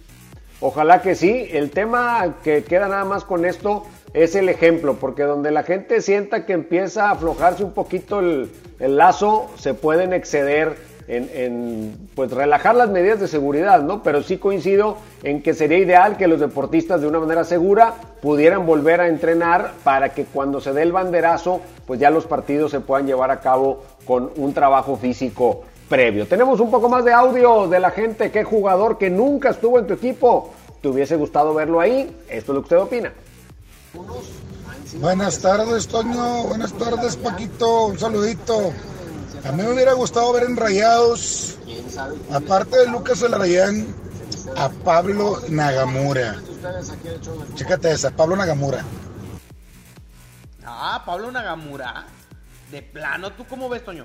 Ojalá 0.60 1.02
que 1.02 1.14
sí. 1.14 1.48
El 1.50 1.70
tema 1.70 2.36
que 2.42 2.64
queda 2.64 2.88
nada 2.88 3.04
más 3.04 3.24
con 3.24 3.44
esto 3.44 3.86
es 4.14 4.34
el 4.34 4.48
ejemplo, 4.48 4.94
porque 4.94 5.24
donde 5.24 5.50
la 5.50 5.62
gente 5.62 6.00
sienta 6.00 6.46
que 6.46 6.52
empieza 6.52 7.08
a 7.08 7.12
aflojarse 7.12 7.64
un 7.64 7.72
poquito 7.72 8.20
el, 8.20 8.50
lazo, 8.78 9.50
se 9.56 9.74
pueden 9.74 10.12
exceder 10.12 10.76
en, 11.08 11.30
en, 11.34 12.08
pues 12.14 12.30
relajar 12.30 12.74
las 12.74 12.90
medidas 12.90 13.20
de 13.20 13.28
seguridad, 13.28 13.82
¿no? 13.82 14.02
Pero 14.02 14.22
sí 14.22 14.38
coincido 14.38 14.98
en 15.22 15.42
que 15.42 15.54
sería 15.54 15.78
ideal 15.78 16.16
que 16.16 16.28
los 16.28 16.40
deportistas 16.40 17.00
de 17.00 17.06
una 17.06 17.18
manera 17.18 17.44
segura 17.44 17.94
pudieran 18.20 18.66
volver 18.66 19.00
a 19.00 19.08
entrenar 19.08 19.72
para 19.84 20.10
que 20.10 20.24
cuando 20.24 20.60
se 20.60 20.72
dé 20.72 20.82
el 20.82 20.92
banderazo, 20.92 21.60
pues 21.86 21.98
ya 21.98 22.10
los 22.10 22.26
partidos 22.26 22.70
se 22.70 22.80
puedan 22.80 23.06
llevar 23.06 23.30
a 23.30 23.40
cabo 23.40 23.82
con 24.04 24.30
un 24.36 24.52
trabajo 24.52 24.96
físico 24.96 25.62
previo. 25.88 26.26
Tenemos 26.26 26.60
un 26.60 26.70
poco 26.70 26.88
más 26.88 27.04
de 27.04 27.12
audio 27.12 27.66
de 27.66 27.80
la 27.80 27.90
gente, 27.90 28.30
qué 28.30 28.44
jugador 28.44 28.98
que 28.98 29.10
nunca 29.10 29.50
estuvo 29.50 29.78
en 29.78 29.86
tu 29.86 29.94
equipo, 29.94 30.52
te 30.82 30.88
hubiese 30.88 31.16
gustado 31.16 31.54
verlo 31.54 31.80
ahí, 31.80 32.14
esto 32.28 32.52
es 32.52 32.56
lo 32.56 32.60
que 32.60 32.74
usted 32.74 32.78
opina. 32.78 33.12
Buenas 35.00 35.40
tardes, 35.40 35.88
Toño. 35.88 36.44
Buenas 36.44 36.72
tardes, 36.72 37.16
Paquito. 37.16 37.86
Un 37.86 37.98
saludito. 37.98 38.72
A 39.44 39.52
mí 39.52 39.62
me 39.62 39.72
hubiera 39.72 39.92
gustado 39.92 40.32
ver 40.32 40.44
en 40.44 40.56
Rayados, 40.56 41.58
aparte 42.32 42.76
de 42.76 42.88
Lucas 42.88 43.22
Elarayán, 43.22 43.86
a 44.56 44.68
Pablo 44.68 45.40
Nagamura. 45.48 46.36
Chécate 47.54 47.92
esa, 47.92 48.10
Pablo 48.10 48.36
Nagamura. 48.36 48.84
Ah, 50.64 51.02
Pablo 51.06 51.30
Nagamura. 51.30 52.06
De 52.70 52.82
plano, 52.82 53.32
¿tú 53.32 53.46
cómo 53.46 53.68
ves, 53.68 53.84
Toño? 53.84 54.04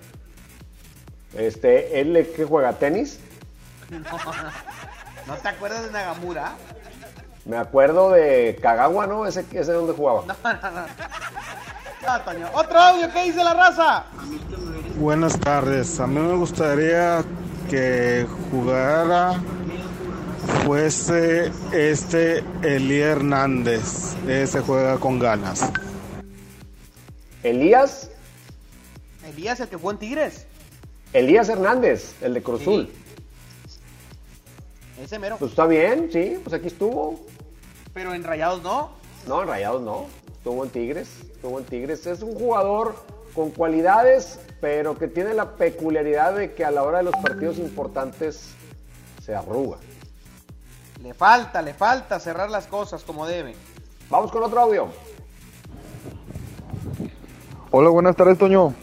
Este, 1.34 2.00
él 2.00 2.32
que 2.36 2.46
juega 2.46 2.74
tenis. 2.74 3.20
No, 5.28 5.36
¿No 5.36 5.40
te 5.40 5.48
acuerdas 5.48 5.84
de 5.84 5.92
Nagamura? 5.92 6.56
Me 7.46 7.58
acuerdo 7.58 8.12
de 8.12 8.58
Kagawa, 8.62 9.06
¿no? 9.08 9.26
Ese, 9.26 9.46
ese 9.52 9.74
donde 9.74 9.94
jugaba. 9.94 10.24
No, 10.26 10.36
no, 10.44 10.72
no. 10.72 10.86
No, 12.08 12.22
Toño. 12.22 12.50
Otro 12.54 12.80
audio, 12.80 13.12
¿qué 13.14 13.24
dice 13.24 13.44
la 13.44 13.54
raza? 13.54 14.04
Buenas 14.96 15.40
tardes. 15.40 16.00
A 16.00 16.08
mí 16.08 16.20
me 16.20 16.36
gustaría 16.36 17.24
que 17.70 18.28
jugara 18.52 19.42
fuese 20.66 21.52
este 21.72 22.44
Eli 22.62 23.00
Hernández. 23.00 24.16
Ese 24.28 24.62
juega 24.62 24.98
con 24.98 25.20
ganas. 25.20 25.70
¿Elías? 27.44 28.10
Elías, 29.28 29.60
el 29.60 29.68
que 29.68 29.78
fue 29.78 29.94
en 29.94 30.00
Tigres. 30.00 30.46
Elías 31.12 31.50
Hernández, 31.50 32.16
el 32.22 32.34
de 32.34 32.44
Cruzul. 32.44 32.90
Ese 35.02 35.20
mero. 35.20 35.38
Pues 35.38 35.52
está 35.52 35.66
bien, 35.66 36.10
sí, 36.12 36.40
pues 36.44 36.54
aquí 36.54 36.68
estuvo. 36.68 37.26
Pero 37.94 38.14
en 38.14 38.24
Rayados 38.24 38.64
no. 38.64 38.90
No, 39.28 39.42
en 39.42 39.48
Rayados 39.48 39.82
no. 39.82 40.06
Estuvo 40.28 40.64
en 40.64 40.72
Tigres. 40.72 41.10
Estuvo 41.22 41.60
en 41.60 41.66
Tigres. 41.66 42.06
Es 42.08 42.22
un 42.22 42.34
jugador 42.36 42.96
con 43.36 43.52
cualidades, 43.52 44.40
pero 44.62 44.98
que 44.98 45.08
tiene 45.08 45.34
la 45.34 45.56
peculiaridad 45.56 46.36
de 46.36 46.54
que 46.54 46.66
a 46.66 46.72
la 46.72 46.84
hora 46.84 47.00
de 47.00 47.04
los 47.06 47.16
partidos 47.16 47.58
importantes 47.58 48.54
se 49.24 49.36
arruga. 49.36 49.78
Le 51.02 51.14
falta, 51.14 51.62
le 51.62 51.74
falta 51.74 52.20
cerrar 52.20 52.50
las 52.50 52.68
cosas 52.68 53.04
como 53.04 53.26
debe. 53.26 53.56
Vamos 54.10 54.32
con 54.32 54.44
otro 54.44 54.60
audio. 54.60 54.88
Hola, 57.72 57.90
buenas 57.90 58.16
tardes, 58.16 58.38
Toño. 58.38 58.74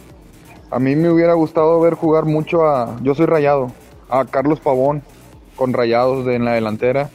A 0.70 0.78
mí 0.78 0.96
me 0.96 1.10
hubiera 1.10 1.34
gustado 1.34 1.80
ver 1.80 1.94
jugar 1.94 2.24
mucho 2.24 2.66
a, 2.66 2.96
yo 3.02 3.14
soy 3.14 3.26
rayado, 3.26 3.72
a 4.08 4.24
Carlos 4.24 4.60
Pavón 4.60 5.02
con 5.56 5.72
rayados 5.72 6.24
de, 6.26 6.36
en 6.36 6.44
la 6.44 6.52
delantera. 6.52 7.10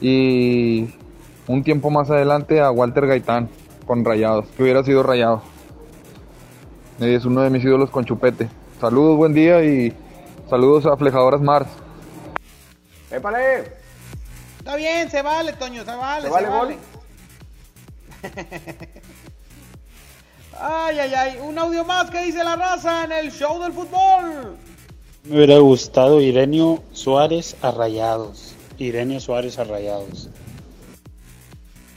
Y 0.00 0.88
un 1.46 1.62
tiempo 1.64 1.90
más 1.90 2.10
adelante 2.10 2.60
a 2.60 2.70
Walter 2.70 3.06
Gaitán 3.06 3.48
con 3.86 4.04
rayados, 4.04 4.46
que 4.56 4.62
hubiera 4.64 4.82
sido 4.84 5.02
rayado. 5.02 5.42
Es 7.00 7.24
uno 7.24 7.42
de 7.42 7.50
mis 7.50 7.64
ídolos 7.64 7.90
con 7.90 8.04
chupete. 8.04 8.48
Saludos, 8.80 9.16
buen 9.16 9.32
día 9.32 9.62
y 9.64 9.94
saludos 10.50 10.86
a 10.86 10.96
Flejadoras 10.96 11.40
Mars. 11.40 11.68
¡Épale! 13.10 13.72
Está 14.58 14.76
bien, 14.76 15.08
se 15.10 15.22
vale, 15.22 15.52
Toño, 15.52 15.84
se 15.84 15.94
vale, 15.94 16.22
¿Se 16.22 16.26
se 16.26 16.32
vale 16.32 16.48
vale. 16.48 16.78
ay, 20.58 20.98
ay, 20.98 21.14
ay, 21.14 21.38
un 21.40 21.56
audio 21.58 21.84
más 21.84 22.10
que 22.10 22.22
dice 22.22 22.42
la 22.42 22.56
raza 22.56 23.04
en 23.04 23.12
el 23.12 23.30
show 23.30 23.62
del 23.62 23.72
fútbol. 23.72 24.56
Me 25.24 25.36
hubiera 25.36 25.58
gustado 25.58 26.20
Irenio 26.20 26.82
Suárez 26.92 27.56
a 27.62 27.70
Rayados. 27.70 28.55
Irenio 28.78 29.20
Suárez 29.20 29.58
a 29.58 29.64
Rayados. 29.64 30.28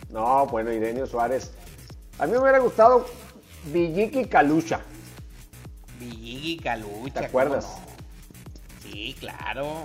No, 0.10 0.48
bueno, 0.48 0.72
Irenio 0.72 1.06
Suárez. 1.06 1.52
A 2.18 2.26
mí 2.26 2.34
me 2.34 2.40
hubiera 2.40 2.60
gustado 2.60 3.06
Villiki 3.66 4.26
Calucha. 4.26 4.82
Villigi 6.00 6.58
Calucha. 6.58 7.20
¿Te 7.20 7.26
acuerdas? 7.26 7.78
Sí, 8.82 9.16
claro. 9.20 9.84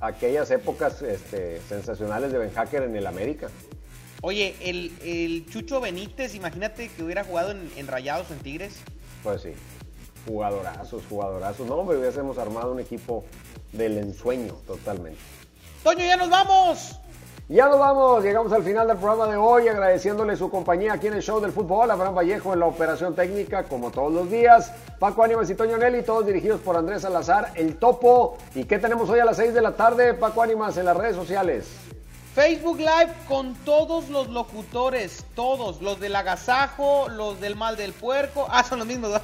Aquellas 0.00 0.50
épocas 0.50 1.00
este, 1.02 1.60
sensacionales 1.68 2.32
de 2.32 2.38
Ben 2.38 2.52
Hacker 2.52 2.82
en 2.82 2.96
el 2.96 3.06
América. 3.06 3.48
Oye, 4.20 4.54
el, 4.60 4.92
el 5.02 5.46
Chucho 5.50 5.80
Benítez, 5.80 6.34
imagínate 6.34 6.88
que 6.88 7.02
hubiera 7.02 7.24
jugado 7.24 7.52
en, 7.52 7.70
en 7.76 7.86
Rayados 7.86 8.30
o 8.30 8.34
en 8.34 8.40
Tigres. 8.40 8.74
Pues 9.22 9.42
sí. 9.42 9.52
Jugadorazos, 10.26 11.02
jugadorazos. 11.08 11.66
No, 11.66 11.76
hombre, 11.76 11.98
hubiésemos 11.98 12.38
armado 12.38 12.72
un 12.72 12.80
equipo 12.80 13.24
del 13.72 13.98
ensueño 13.98 14.54
totalmente. 14.66 15.18
Toño, 15.82 16.04
ya 16.04 16.16
nos 16.16 16.30
vamos. 16.30 16.98
Ya 17.48 17.66
nos 17.66 17.78
vamos, 17.78 18.22
llegamos 18.22 18.52
al 18.52 18.62
final 18.62 18.86
del 18.86 18.96
programa 18.96 19.26
de 19.26 19.36
hoy, 19.36 19.66
agradeciéndole 19.66 20.36
su 20.36 20.48
compañía 20.48 20.92
aquí 20.92 21.08
en 21.08 21.14
el 21.14 21.22
show 21.22 21.40
del 21.40 21.50
fútbol, 21.50 21.90
Abraham 21.90 22.14
Vallejo 22.14 22.52
en 22.52 22.60
la 22.60 22.66
operación 22.66 23.16
técnica, 23.16 23.64
como 23.64 23.90
todos 23.90 24.12
los 24.12 24.30
días, 24.30 24.72
Paco 25.00 25.24
Ánimas 25.24 25.50
y 25.50 25.56
Toño 25.56 25.76
Nelly, 25.76 26.02
todos 26.02 26.24
dirigidos 26.24 26.60
por 26.60 26.76
Andrés 26.76 27.02
Salazar, 27.02 27.50
el 27.56 27.76
topo. 27.76 28.38
¿Y 28.54 28.64
qué 28.64 28.78
tenemos 28.78 29.10
hoy 29.10 29.18
a 29.18 29.24
las 29.24 29.36
6 29.36 29.54
de 29.54 29.60
la 29.60 29.72
tarde, 29.72 30.14
Paco 30.14 30.40
Ánimas, 30.40 30.76
en 30.76 30.86
las 30.86 30.96
redes 30.96 31.16
sociales? 31.16 31.66
Facebook 32.34 32.78
Live 32.78 33.12
con 33.28 33.54
todos 33.56 34.08
los 34.08 34.28
locutores, 34.28 35.24
todos, 35.34 35.82
los 35.82 36.00
del 36.00 36.16
agasajo, 36.16 37.08
los 37.10 37.40
del 37.40 37.56
mal 37.56 37.76
del 37.76 37.92
puerco, 37.92 38.46
ah, 38.50 38.64
son 38.64 38.78
los 38.78 38.88
mismos. 38.88 39.20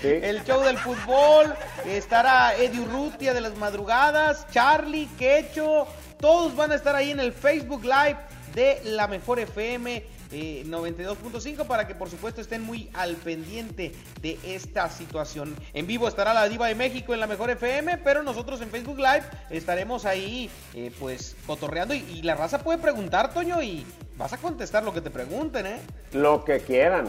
Sí. 0.00 0.08
El 0.22 0.42
show 0.44 0.62
del 0.62 0.78
fútbol, 0.78 1.54
estará 1.86 2.56
Eddie 2.56 2.80
Urrutia 2.80 3.34
de 3.34 3.42
las 3.42 3.56
madrugadas, 3.56 4.46
Charlie, 4.50 5.08
Quecho, 5.18 5.86
todos 6.18 6.56
van 6.56 6.72
a 6.72 6.76
estar 6.76 6.96
ahí 6.96 7.10
en 7.10 7.20
el 7.20 7.32
Facebook 7.32 7.82
Live 7.84 8.16
de 8.54 8.80
la 8.84 9.06
Mejor 9.06 9.40
FM 9.40 10.02
eh, 10.32 10.64
92.5 10.66 11.66
para 11.66 11.86
que 11.86 11.94
por 11.94 12.10
supuesto 12.10 12.40
estén 12.40 12.62
muy 12.62 12.90
al 12.94 13.16
pendiente 13.16 13.92
de 14.20 14.38
esta 14.44 14.88
situación. 14.90 15.54
En 15.72 15.86
vivo 15.86 16.08
estará 16.08 16.34
la 16.34 16.48
Diva 16.48 16.66
de 16.68 16.74
México 16.74 17.14
en 17.14 17.20
la 17.20 17.26
Mejor 17.26 17.50
FM, 17.50 17.98
pero 17.98 18.22
nosotros 18.22 18.60
en 18.60 18.70
Facebook 18.70 18.98
Live 18.98 19.24
estaremos 19.50 20.04
ahí 20.04 20.50
eh, 20.74 20.92
pues 20.98 21.36
cotorreando 21.46 21.94
y, 21.94 21.98
y 21.98 22.22
la 22.22 22.34
raza 22.34 22.58
puede 22.58 22.78
preguntar, 22.78 23.32
Toño, 23.32 23.62
y 23.62 23.86
vas 24.16 24.32
a 24.32 24.38
contestar 24.38 24.82
lo 24.82 24.92
que 24.92 25.00
te 25.00 25.10
pregunten, 25.10 25.66
¿eh? 25.66 25.80
Lo 26.12 26.44
que 26.44 26.60
quieran, 26.60 27.08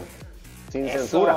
sin 0.70 0.86
Eso. 0.86 0.98
censura. 0.98 1.36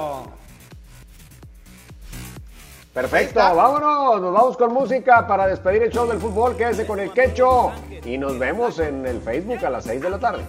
Perfecto, 2.93 3.39
vámonos, 3.39 4.21
nos 4.21 4.33
vamos 4.33 4.55
con 4.55 4.71
música 4.71 5.25
para 5.25 5.47
despedir 5.47 5.81
el 5.81 5.91
show 5.91 6.07
del 6.07 6.19
fútbol, 6.19 6.55
quédese 6.55 6.85
con 6.85 6.99
el 6.99 7.11
quecho 7.11 7.71
y 8.05 8.19
nos 8.19 8.37
vemos 8.37 8.77
en 8.77 9.03
el 9.07 9.19
Facebook 9.19 9.65
a 9.65 9.71
las 9.71 9.85
6 9.85 9.99
de 9.99 10.09
la 10.11 10.19
tarde. 10.19 10.43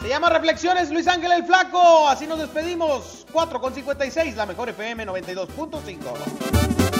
Se 0.00 0.08
llama 0.08 0.30
Reflexiones 0.30 0.90
Luis 0.90 1.08
Ángel 1.08 1.32
el 1.32 1.44
Flaco. 1.44 2.08
Así 2.08 2.26
nos 2.26 2.38
despedimos. 2.38 3.26
4 3.32 3.60
con 3.60 3.74
56, 3.74 4.36
la 4.36 4.46
mejor 4.46 4.68
FM 4.68 5.06
92.5. 5.06 6.98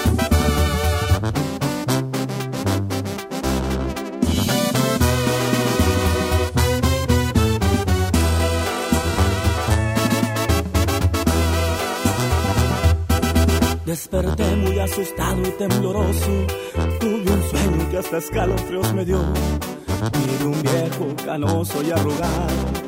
Desperté 13.86 14.56
muy 14.56 14.78
asustado 14.80 15.40
y 15.42 15.50
tembloroso. 15.52 16.46
Tuve 17.00 17.30
un 17.30 17.42
sueño 17.48 17.90
que 17.90 17.98
hasta 17.98 18.18
escalofríos 18.18 18.92
me 18.92 19.04
dio. 19.04 19.22
Vi 20.12 20.44
un 20.44 20.62
viejo 20.62 21.16
canoso 21.24 21.82
y 21.82 21.90
arrugado. 21.90 22.87